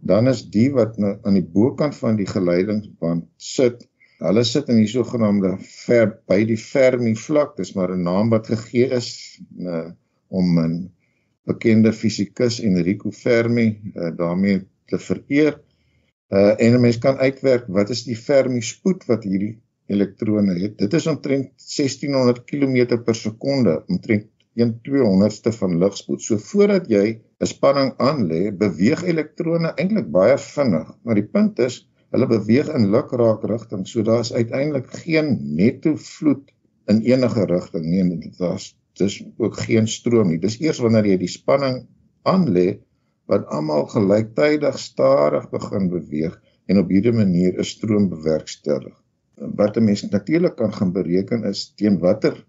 dan 0.04 0.28
is 0.28 0.44
die 0.52 0.70
wat 0.76 0.98
nou 1.00 1.16
aan 1.24 1.38
die 1.40 1.48
bokant 1.56 1.96
van 1.96 2.18
die 2.20 2.28
geleidingsband 2.28 3.26
sit, 3.40 3.86
hulle 4.24 4.44
sit 4.48 4.70
in 4.72 4.82
die 4.82 4.90
sogenaamde 4.92 5.56
ver 5.64 6.10
by 6.30 6.42
die 6.48 6.60
Fermi 6.60 7.14
vlak, 7.20 7.56
dis 7.60 7.74
maar 7.78 7.96
'n 7.96 8.04
naam 8.04 8.30
wat 8.34 8.52
gegee 8.52 8.90
is 9.00 9.40
uh, 9.60 9.92
om 10.28 10.60
'n 10.60 10.92
bekende 11.48 11.94
fisikus 11.94 12.60
Enrico 12.60 13.12
Fermi 13.12 13.68
uh, 13.96 14.12
daarmee 14.16 14.64
te 14.88 15.00
vereer. 15.00 15.60
Uh 16.30 16.54
en 16.60 16.74
'n 16.74 16.82
mens 16.82 16.98
kan 16.98 17.18
uitwerk 17.18 17.68
wat 17.68 17.90
is 17.90 18.04
die 18.04 18.16
Fermi 18.16 18.62
spoed 18.62 19.06
wat 19.06 19.24
hierdie 19.24 19.60
elektrone 19.88 20.56
het. 20.60 20.78
Dit 20.78 20.94
is 20.94 21.08
omtrent 21.08 21.52
1600 21.58 22.44
km 22.44 23.00
per 23.04 23.16
sekonde, 23.16 23.84
omtrent 23.88 24.28
1/200ste 24.60 25.52
van 25.60 25.78
ligspoed. 25.82 26.22
So 26.22 26.38
voordat 26.38 26.90
jy 26.90 27.06
'n 27.42 27.50
spanning 27.50 27.94
aanlê, 27.98 28.52
beweeg 28.58 29.04
elektrone 29.04 29.74
eintlik 29.76 30.12
baie 30.12 30.38
vinnig, 30.38 30.94
maar 31.04 31.16
die 31.16 31.30
punt 31.36 31.60
is 31.60 31.82
hulle 32.14 32.28
beweeg 32.30 32.70
in 32.78 32.92
lukraak 32.94 33.44
rigting, 33.50 33.88
so 33.88 34.04
daar's 34.06 34.34
uiteindelik 34.34 34.88
geen 35.02 35.56
netto 35.56 35.96
vloed 35.96 36.52
in 36.92 37.02
enige 37.02 37.46
rigting 37.50 37.86
nie. 37.90 38.04
Dit 38.28 38.38
was 38.38 38.74
dis 39.02 39.24
ook 39.38 39.58
geen 39.66 39.88
stroom 39.88 40.30
nie. 40.30 40.40
Dis 40.40 40.60
eers 40.62 40.82
wanneer 40.84 41.08
jy 41.10 41.18
die 41.24 41.32
spanning 41.32 41.88
aanlê 42.30 42.68
wat 43.32 43.48
almal 43.56 43.88
gelyktydig 43.90 44.78
stadig 44.80 45.50
begin 45.50 45.90
beweeg 45.90 46.38
en 46.70 46.80
op 46.84 46.92
hierdie 46.94 47.16
manier 47.16 47.58
'n 47.58 47.66
stroom 47.66 48.10
bewerkstellig. 48.10 48.96
Wat 49.36 49.78
'n 49.78 49.84
mens 49.84 50.04
natuurlik 50.10 50.56
kan 50.56 50.74
gaan 50.74 50.92
bereken 50.94 51.44
is 51.44 51.74
teen 51.76 51.98
watter 52.00 52.46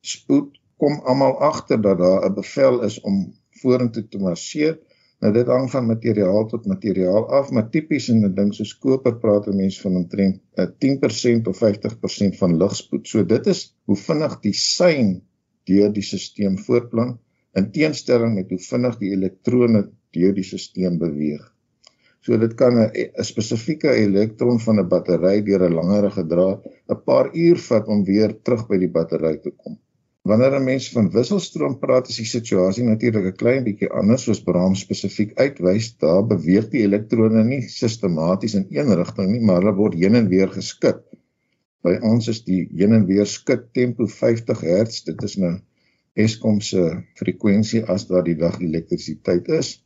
spoed 0.00 0.56
kom 0.82 1.00
almal 1.10 1.38
agter 1.50 1.80
dat 1.80 1.98
daar 1.98 2.24
'n 2.28 2.34
bevel 2.34 2.82
is 2.82 3.00
om 3.00 3.34
vorentoe 3.60 4.08
te 4.08 4.18
marseer. 4.18 4.78
Nou 5.20 5.32
dit 5.32 5.46
hang 5.46 5.70
van 5.70 5.86
materiaal 5.86 6.46
tot 6.46 6.66
materiaal 6.66 7.28
af, 7.38 7.50
maar 7.50 7.70
tipies 7.70 8.08
in 8.08 8.24
'n 8.24 8.34
ding 8.34 8.50
soos 8.54 8.72
koper 8.78 9.14
praat 9.22 9.46
'n 9.48 9.56
mens 9.56 9.80
van 9.80 9.96
omtrent 9.96 10.40
10% 10.78 11.48
of 11.48 11.56
50% 11.56 12.36
van 12.42 12.56
ligspoed. 12.56 13.08
So 13.08 13.24
dit 13.24 13.46
is 13.46 13.60
hoe 13.84 13.96
vinnig 13.96 14.40
die 14.40 14.52
sein 14.52 15.22
deur 15.64 15.92
die 15.92 16.02
stelsel 16.02 16.58
voortplan 16.66 17.18
in 17.52 17.70
teenstelling 17.70 18.34
met 18.34 18.50
hoe 18.50 18.58
vinnig 18.58 18.98
die 18.98 19.10
elektrone 19.16 19.90
deur 20.10 20.34
die 20.34 20.44
stelsel 20.44 20.98
beweeg. 20.98 21.54
So 22.24 22.36
dit 22.40 22.54
kan 22.60 22.78
'n 22.80 23.24
spesifieke 23.30 23.90
elektron 24.04 24.60
van 24.60 24.78
'n 24.80 24.88
battery 24.88 25.42
deur 25.48 25.62
'n 25.68 25.74
langerige 25.80 26.26
draad 26.26 26.60
'n 26.88 27.02
paar 27.04 27.28
uur 27.46 27.58
vat 27.68 27.86
om 27.86 28.04
weer 28.04 28.30
terug 28.42 28.66
by 28.68 28.78
die 28.78 28.90
battery 28.90 29.36
te 29.36 29.50
kom. 29.50 29.78
Wanneer 30.30 30.54
'n 30.56 30.64
mens 30.64 30.84
van 30.92 31.08
wisselstroom 31.14 31.74
praat, 31.80 32.06
is 32.08 32.18
die 32.20 32.28
situasie 32.28 32.84
natuurlik 32.84 33.26
'n 33.30 33.40
klein 33.40 33.64
bietjie 33.64 33.88
anders 34.00 34.22
soos 34.26 34.38
Brahms 34.44 34.84
spesifiek 34.84 35.34
uitwys. 35.44 35.88
Daar 36.04 36.22
beweeg 36.30 36.70
die 36.74 36.84
elektrone 36.84 37.42
nie 37.48 37.58
sistematies 37.72 38.54
in 38.60 38.64
een 38.70 38.94
rigting 39.00 39.28
nie, 39.32 39.40
maar 39.48 39.60
hulle 39.60 39.74
word 39.80 39.98
heen 40.04 40.16
en 40.20 40.30
weer 40.32 40.48
geskit. 40.54 41.02
By 41.84 41.98
ons 42.12 42.30
is 42.32 42.40
die 42.48 42.62
heen 42.72 42.96
en 43.00 43.04
weer 43.10 43.28
skud 43.34 43.68
tempo 43.80 44.08
50 44.14 44.64
Hz. 44.70 45.04
Dit 45.10 45.26
is 45.28 45.36
nou 45.44 45.52
Eskom 46.26 46.64
se 46.70 46.86
frekwensie 47.20 47.84
as 47.98 48.08
daar 48.08 48.24
die 48.24 48.38
dag 48.46 48.58
elektrisiteit 48.64 49.52
is. 49.60 49.76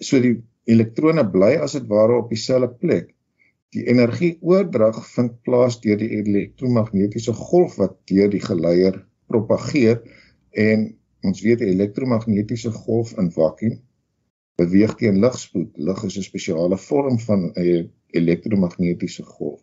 So 0.00 0.18
die 0.18 0.36
elektrone 0.66 1.28
bly 1.38 1.54
as 1.68 1.78
dit 1.78 1.86
ware 1.94 2.18
op 2.18 2.34
dieselfde 2.34 2.74
plek. 2.82 3.14
Die 3.70 3.86
energieoordrag 3.94 5.04
vind 5.14 5.38
plaas 5.46 5.78
deur 5.86 6.02
die 6.02 6.12
elektromagnetiese 6.18 7.38
golf 7.46 7.78
wat 7.84 8.00
deur 8.10 8.34
die 8.34 8.42
geleier 8.42 9.04
propageer 9.34 9.98
en 10.68 10.86
ons 11.26 11.42
weet 11.42 11.62
die 11.62 11.72
elektromagnetiese 11.72 12.70
golf 12.84 13.14
in 13.18 13.32
vakuum 13.34 13.80
beweeg 14.60 14.94
teen 15.00 15.18
ligspoed. 15.22 15.70
Lig 15.88 16.02
is 16.08 16.16
'n 16.18 16.28
spesiale 16.30 16.78
vorm 16.78 17.18
van 17.26 17.40
'n 17.50 17.90
elektromagnetiese 18.20 19.24
golf. 19.36 19.60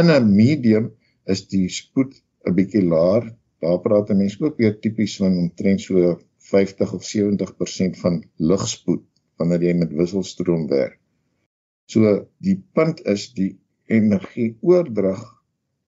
In 0.00 0.10
'n 0.10 0.34
medium 0.34 0.92
is 1.32 1.46
die 1.48 1.68
spoed 1.68 2.14
'n 2.46 2.54
bietjie 2.58 2.84
laer. 2.94 3.30
Daar 3.60 3.80
praat 3.80 4.10
'n 4.10 4.16
mens 4.22 4.40
ook 4.40 4.56
weer 4.56 4.78
tipies 4.80 5.16
van 5.16 5.38
omtrent 5.44 5.80
so 5.80 6.18
50 6.50 6.92
of 6.92 7.04
70% 7.04 7.98
van 7.98 8.24
ligspoed 8.36 9.04
wanneer 9.36 9.62
jy 9.62 9.74
met 9.74 9.92
wisselstroom 9.92 10.66
werk. 10.68 10.98
So 11.86 12.28
die 12.38 12.58
punt 12.72 13.04
is 13.06 13.32
die 13.32 13.58
energieoordrag 13.86 15.22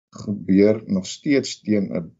gebeur 0.09 0.83
nog 0.85 1.05
steeds 1.05 1.61
teen 1.61 1.85
'n 1.91 1.95
'n 1.95 2.16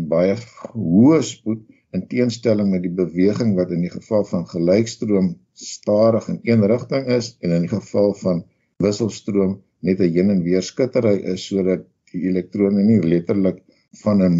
baie 0.00 0.36
hoë 0.72 1.20
spoed 1.22 1.62
in 1.92 2.06
teenstelling 2.08 2.70
met 2.72 2.82
die 2.82 2.94
beweging 3.02 3.54
wat 3.58 3.70
in 3.70 3.84
die 3.84 3.92
geval 3.92 4.24
van 4.24 4.46
gelykstroom 4.48 5.34
stadig 5.52 6.28
in 6.28 6.40
een 6.42 6.66
rigting 6.66 7.06
is 7.06 7.36
en 7.40 7.50
in 7.50 7.66
die 7.66 7.74
geval 7.74 8.14
van 8.22 8.44
wisselstroom 8.82 9.60
net 9.80 10.00
'n 10.00 10.12
heen 10.14 10.30
en 10.30 10.42
weer 10.42 10.62
skittery 10.62 11.16
is 11.34 11.46
sodat 11.46 11.84
die 12.12 12.28
elektrone 12.28 12.82
nie 12.82 13.00
letterlik 13.02 13.62
van 14.04 14.22
'n 14.22 14.36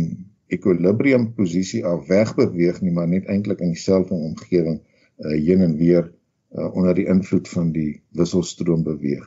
ekwilibrium 0.53 1.33
posisie 1.37 1.85
af 1.87 2.07
wegbeweeg 2.09 2.81
nie, 2.81 2.93
maar 2.93 3.09
net 3.09 3.29
eintlik 3.33 3.61
in 3.61 3.73
dieselfde 3.73 4.15
omgewing 4.15 4.81
uh, 4.81 5.31
heen 5.31 5.61
en 5.61 5.77
weer 5.77 6.05
uh, 6.53 6.75
onder 6.75 6.95
die 6.95 7.07
invloed 7.07 7.49
van 7.49 7.73
die 7.73 8.03
wisselstroom 8.19 8.85
beweeg. 8.85 9.25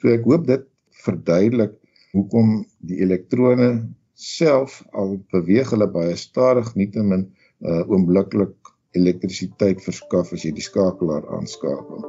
So 0.00 0.12
ek 0.12 0.24
hoop 0.28 0.46
dit 0.46 0.66
verduidelik 1.04 1.76
hoekom 2.12 2.64
die 2.78 3.00
elektrone 3.04 3.68
self 4.14 4.82
al 4.92 5.16
beweeg 5.34 5.70
hulle 5.74 5.88
baie 5.90 6.16
stadig 6.16 6.74
nietemin 6.78 7.26
uh, 7.60 7.82
oombliklik 7.90 8.54
elektrisiteit 8.94 9.82
verskaf 9.82 10.32
as 10.32 10.44
jy 10.46 10.52
die 10.54 10.64
skakelaar 10.64 11.26
aanskakel. 11.34 12.04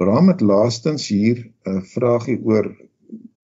Bram 0.00 0.32
het 0.32 0.40
laastens 0.40 1.08
hier 1.12 1.44
'n 1.44 1.80
uh, 1.80 1.82
vraagie 1.92 2.40
oor 2.44 2.72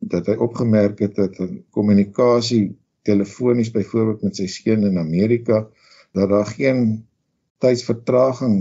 dat 0.00 0.26
hy 0.26 0.36
opgemerk 0.40 0.98
het 1.04 1.16
dat 1.16 1.36
kommunikasie 1.70 2.76
telefonies 3.02 3.70
byvoorbeeld 3.74 4.22
met 4.22 4.36
sy 4.36 4.46
seun 4.46 4.86
in 4.88 4.98
Amerika 4.98 5.66
dat 6.16 6.28
daar 6.30 6.46
geen 6.46 7.04
tydsvertraging 7.58 8.56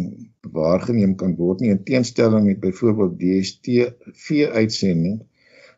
waargeneem 0.52 1.16
kan 1.16 1.36
word 1.36 1.60
nie 1.62 1.72
in 1.74 1.84
teenstelling 1.84 2.46
met 2.46 2.60
byvoorbeeld 2.60 3.20
DStv 3.20 4.48
uitsending. 4.52 5.22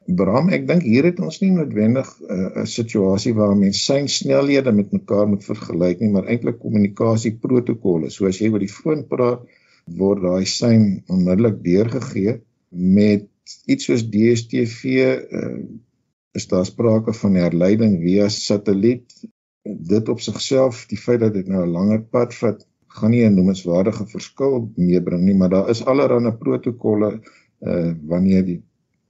Bram, 0.08 0.50
ek 0.56 0.67
dink 0.67 0.84
hier 0.88 1.04
het 1.04 1.20
ons 1.20 1.41
nie 1.41 1.52
noodwendig 1.52 2.08
uh, 2.24 2.36
'n 2.36 2.62
uh, 2.62 2.65
situasie 2.65 3.34
waar 3.36 3.56
mense 3.60 3.84
sy 3.84 4.06
snelhede 4.08 4.72
met 4.72 4.93
mekaar 4.96 5.28
moet 5.28 5.43
vergelyk 5.43 6.00
nie, 6.00 6.12
maar 6.12 6.30
eintlik 6.32 6.60
kommunikasie 6.60 7.36
protokolle. 7.41 8.10
So 8.10 8.28
as 8.28 8.39
jy 8.39 8.52
oor 8.52 8.63
die 8.63 8.72
foon 8.72 9.04
praat, 9.08 9.43
word 9.88 10.24
daai 10.24 10.46
sein 10.46 11.04
onmiddellik 11.08 11.60
deurgegee 11.63 12.39
met 12.70 13.28
iets 13.65 13.88
soos 13.88 14.04
DStv 14.12 14.96
uh, 15.41 15.60
is 16.38 16.48
daar 16.52 16.65
sprake 16.67 17.13
van 17.13 17.36
herleiding 17.39 18.00
via 18.04 18.28
satelliet 18.30 19.13
dit 19.63 20.10
op 20.10 20.20
sigself 20.24 20.86
die 20.91 21.00
feit 21.00 21.22
dat 21.24 21.34
dit 21.34 21.48
nou 21.48 21.65
'n 21.65 21.72
langer 21.72 22.02
pad 22.02 22.36
vat 22.36 22.65
gaan 23.00 23.12
nie 23.12 23.24
'n 23.26 23.36
noemenswaardige 23.36 24.06
verskil 24.06 24.72
meebring 24.76 25.24
nie 25.24 25.36
maar 25.36 25.50
daar 25.50 25.70
is 25.70 25.86
allerlei 25.86 26.32
protokolle 26.32 27.20
uh, 27.62 27.91
wanneer 28.04 28.46
die 28.46 28.62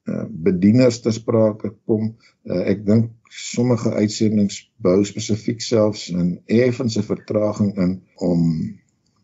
uh, 0.07 0.25
bedieners 0.29 1.01
te 1.03 1.11
sprake 1.11 1.73
kom 1.85 2.09
uh, 2.09 2.63
ek 2.63 2.85
dink 2.85 3.11
sommige 3.29 3.91
uitsendings 3.93 4.63
bou 4.81 4.97
spesifiek 5.05 5.61
selfs 5.61 6.09
'n 6.11 6.39
effense 6.45 7.03
vertraging 7.03 7.75
in 7.77 8.01
om 8.15 8.43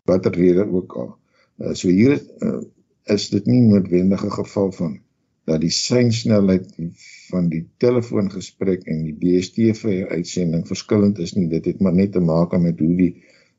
watter 0.05 0.33
rede 0.35 0.67
ook 0.67 0.97
al 1.03 1.11
Uh, 1.61 1.73
so 1.73 1.87
hier 1.87 2.17
uh, 2.41 2.61
is 3.13 3.29
dit 3.29 3.45
nie 3.45 3.61
noodwendig 3.61 4.23
'n 4.25 4.31
geval 4.31 4.71
van 4.71 4.93
dat 5.45 5.61
die 5.61 5.69
seinsnelheid 5.75 6.65
van 7.29 7.49
die 7.49 7.67
telefoongesprek 7.77 8.87
en 8.87 9.03
die 9.03 9.15
DStv 9.21 10.07
uitsending 10.09 10.67
verskillend 10.67 11.19
is 11.19 11.33
nie. 11.35 11.47
Dit 11.47 11.65
het 11.65 11.79
maar 11.79 11.93
net 11.93 12.11
te 12.11 12.19
maak 12.19 12.57
met 12.57 12.79
hoe 12.79 12.95
die 12.95 13.13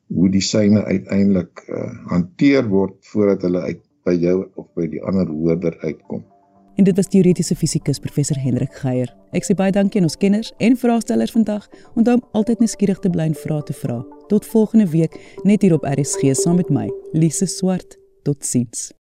hoe 0.07 0.29
die 0.29 0.43
syne 0.43 0.85
uiteindelik 0.85 1.65
uh, 1.69 2.07
hanteer 2.11 2.67
word 2.69 2.99
voordat 3.09 3.43
hulle 3.43 3.61
uit 3.61 3.81
by 4.05 4.13
jou 4.13 4.37
of 4.55 4.67
by 4.77 4.87
die 4.87 5.03
ander 5.03 5.27
hoorder 5.27 5.79
uitkom. 5.81 6.25
En 6.75 6.85
dit 6.85 6.97
was 6.97 7.07
teoretiese 7.07 7.57
fisikus 7.57 7.99
professor 7.99 8.39
Hendrik 8.41 8.75
Geier. 8.75 9.13
Ek 9.35 9.47
sê 9.47 9.55
baie 9.59 9.75
dankie 9.75 10.01
aan 10.01 10.09
ons 10.09 10.19
kenners 10.19 10.53
en 10.59 10.79
vraestellers 10.79 11.35
vandag. 11.35 11.69
Onthou 11.95 12.19
om 12.19 12.27
altyd 12.41 12.65
nuuskierig 12.65 12.99
te 13.03 13.11
bly 13.11 13.31
en 13.31 13.39
vra 13.45 13.61
te 13.63 13.77
vra. 13.85 14.01
Tot 14.33 14.47
volgende 14.47 14.89
week 14.91 15.19
net 15.45 15.63
hier 15.63 15.77
op 15.77 15.87
RSG 15.87 16.35
saam 16.39 16.63
met 16.63 16.71
my, 16.75 16.89
Lise 17.13 17.47
Swart. 17.47 17.99
Totsiens. 18.25 18.95